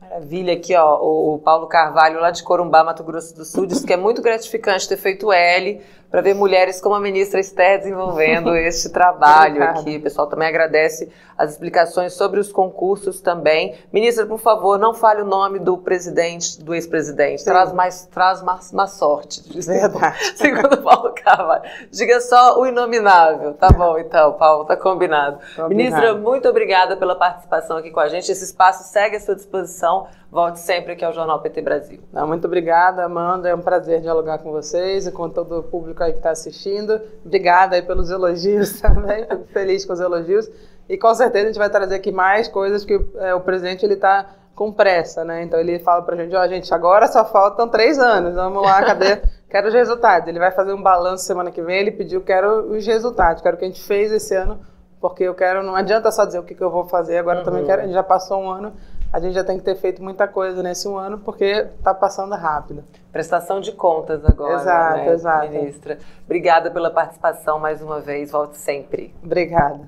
Maravilha, 0.00 0.52
aqui 0.54 0.74
ó, 0.76 1.00
o 1.00 1.38
Paulo 1.38 1.66
Carvalho 1.66 2.20
lá 2.20 2.30
de 2.30 2.42
Corumbá, 2.42 2.84
Mato 2.84 3.02
Grosso 3.02 3.34
do 3.34 3.44
Sul, 3.44 3.66
disse 3.66 3.86
que 3.86 3.92
é 3.92 3.96
muito 3.96 4.22
gratificante 4.22 4.88
ter 4.88 4.96
feito 4.96 5.32
L 5.32 5.80
para 6.12 6.20
ver 6.20 6.34
mulheres 6.34 6.78
como 6.78 6.94
a 6.94 7.00
ministra 7.00 7.40
Esther 7.40 7.78
desenvolvendo 7.78 8.54
este 8.54 8.90
trabalho 8.90 9.64
aqui. 9.64 9.96
O 9.96 10.02
pessoal 10.02 10.26
também 10.26 10.46
agradece 10.46 11.10
as 11.38 11.52
explicações 11.52 12.12
sobre 12.12 12.38
os 12.38 12.52
concursos 12.52 13.22
também. 13.22 13.74
Ministra, 13.90 14.26
por 14.26 14.38
favor, 14.38 14.78
não 14.78 14.92
fale 14.92 15.22
o 15.22 15.24
nome 15.24 15.58
do 15.58 15.78
presidente, 15.78 16.62
do 16.62 16.74
ex-presidente. 16.74 17.42
Traz 17.42 17.72
mais, 17.72 18.04
traz 18.04 18.42
mais, 18.42 18.70
mais 18.72 18.90
sorte. 18.90 19.42
Verdade. 19.58 20.22
Segundo 20.36 20.82
Paulo 20.82 21.14
Carvalho. 21.14 21.62
Diga 21.90 22.20
só 22.20 22.60
o 22.60 22.66
inominável. 22.66 23.54
Tá 23.54 23.70
bom, 23.70 23.98
então, 23.98 24.34
Paulo, 24.34 24.66
tá 24.66 24.76
combinado. 24.76 25.38
combinado. 25.56 25.74
Ministra, 25.74 26.14
muito 26.14 26.46
obrigada 26.46 26.94
pela 26.94 27.14
participação 27.14 27.78
aqui 27.78 27.90
com 27.90 28.00
a 28.00 28.08
gente. 28.08 28.30
Esse 28.30 28.44
espaço 28.44 28.84
segue 28.92 29.16
à 29.16 29.20
sua 29.20 29.34
disposição. 29.34 30.08
Volte 30.32 30.60
sempre 30.60 30.92
aqui 30.92 31.04
ao 31.04 31.12
Jornal 31.12 31.42
PT 31.42 31.60
Brasil. 31.60 32.00
Não, 32.10 32.26
muito 32.26 32.46
obrigada, 32.46 33.04
Amanda. 33.04 33.50
É 33.50 33.54
um 33.54 33.60
prazer 33.60 34.00
dialogar 34.00 34.38
com 34.38 34.50
vocês 34.50 35.06
e 35.06 35.12
com 35.12 35.28
todo 35.28 35.58
o 35.58 35.62
público 35.62 36.02
aí 36.02 36.12
que 36.12 36.20
está 36.20 36.30
assistindo. 36.30 36.98
Obrigada 37.22 37.76
aí 37.76 37.82
pelos 37.82 38.10
elogios 38.10 38.72
também. 38.80 39.26
Fico 39.26 39.44
feliz 39.52 39.84
com 39.84 39.92
os 39.92 40.00
elogios. 40.00 40.50
E 40.88 40.96
com 40.96 41.14
certeza 41.14 41.44
a 41.44 41.46
gente 41.48 41.58
vai 41.58 41.68
trazer 41.68 41.96
aqui 41.96 42.10
mais 42.10 42.48
coisas 42.48 42.82
que 42.82 42.98
é, 43.16 43.34
o 43.34 43.42
presidente 43.42 43.84
ele 43.84 43.92
está 43.92 44.26
com 44.54 44.72
pressa, 44.72 45.22
né? 45.22 45.42
Então 45.42 45.60
ele 45.60 45.78
fala 45.80 46.00
para 46.00 46.14
a 46.14 46.18
gente, 46.18 46.34
ó, 46.34 46.42
oh, 46.42 46.48
gente, 46.48 46.72
agora 46.72 47.06
só 47.08 47.26
faltam 47.26 47.68
três 47.68 47.98
anos. 47.98 48.34
Vamos 48.34 48.62
lá, 48.62 48.82
cadê? 48.82 49.20
quero 49.50 49.68
os 49.68 49.74
resultados. 49.74 50.26
Ele 50.28 50.38
vai 50.38 50.50
fazer 50.50 50.72
um 50.72 50.82
balanço 50.82 51.26
semana 51.26 51.50
que 51.50 51.60
vem. 51.60 51.78
Ele 51.78 51.92
pediu, 51.92 52.22
quero 52.22 52.72
os 52.74 52.86
resultados, 52.86 53.42
quero 53.42 53.56
o 53.56 53.58
que 53.58 53.66
a 53.66 53.68
gente 53.68 53.82
fez 53.82 54.10
esse 54.10 54.34
ano, 54.34 54.60
porque 54.98 55.24
eu 55.24 55.34
quero. 55.34 55.62
Não 55.62 55.76
adianta 55.76 56.10
só 56.10 56.24
dizer 56.24 56.38
o 56.38 56.42
que, 56.42 56.54
que 56.54 56.64
eu 56.64 56.70
vou 56.70 56.86
fazer. 56.86 57.18
Agora 57.18 57.40
uhum. 57.40 57.44
também 57.44 57.66
quero. 57.66 57.82
A 57.82 57.84
gente 57.84 57.92
já 57.92 58.02
passou 58.02 58.40
um 58.40 58.50
ano 58.50 58.72
a 59.12 59.20
gente 59.20 59.34
já 59.34 59.44
tem 59.44 59.58
que 59.58 59.64
ter 59.64 59.74
feito 59.76 60.02
muita 60.02 60.26
coisa 60.26 60.62
nesse 60.62 60.88
um 60.88 60.96
ano, 60.96 61.18
porque 61.18 61.44
está 61.44 61.92
passando 61.92 62.34
rápido. 62.34 62.82
Prestação 63.12 63.60
de 63.60 63.72
contas 63.72 64.24
agora, 64.24 64.54
exato, 64.54 64.96
né, 64.96 65.12
exato. 65.12 65.50
ministra? 65.50 65.98
Obrigada 66.24 66.70
pela 66.70 66.90
participação 66.90 67.58
mais 67.58 67.82
uma 67.82 68.00
vez, 68.00 68.30
volte 68.30 68.56
sempre. 68.56 69.14
Obrigada. 69.22 69.82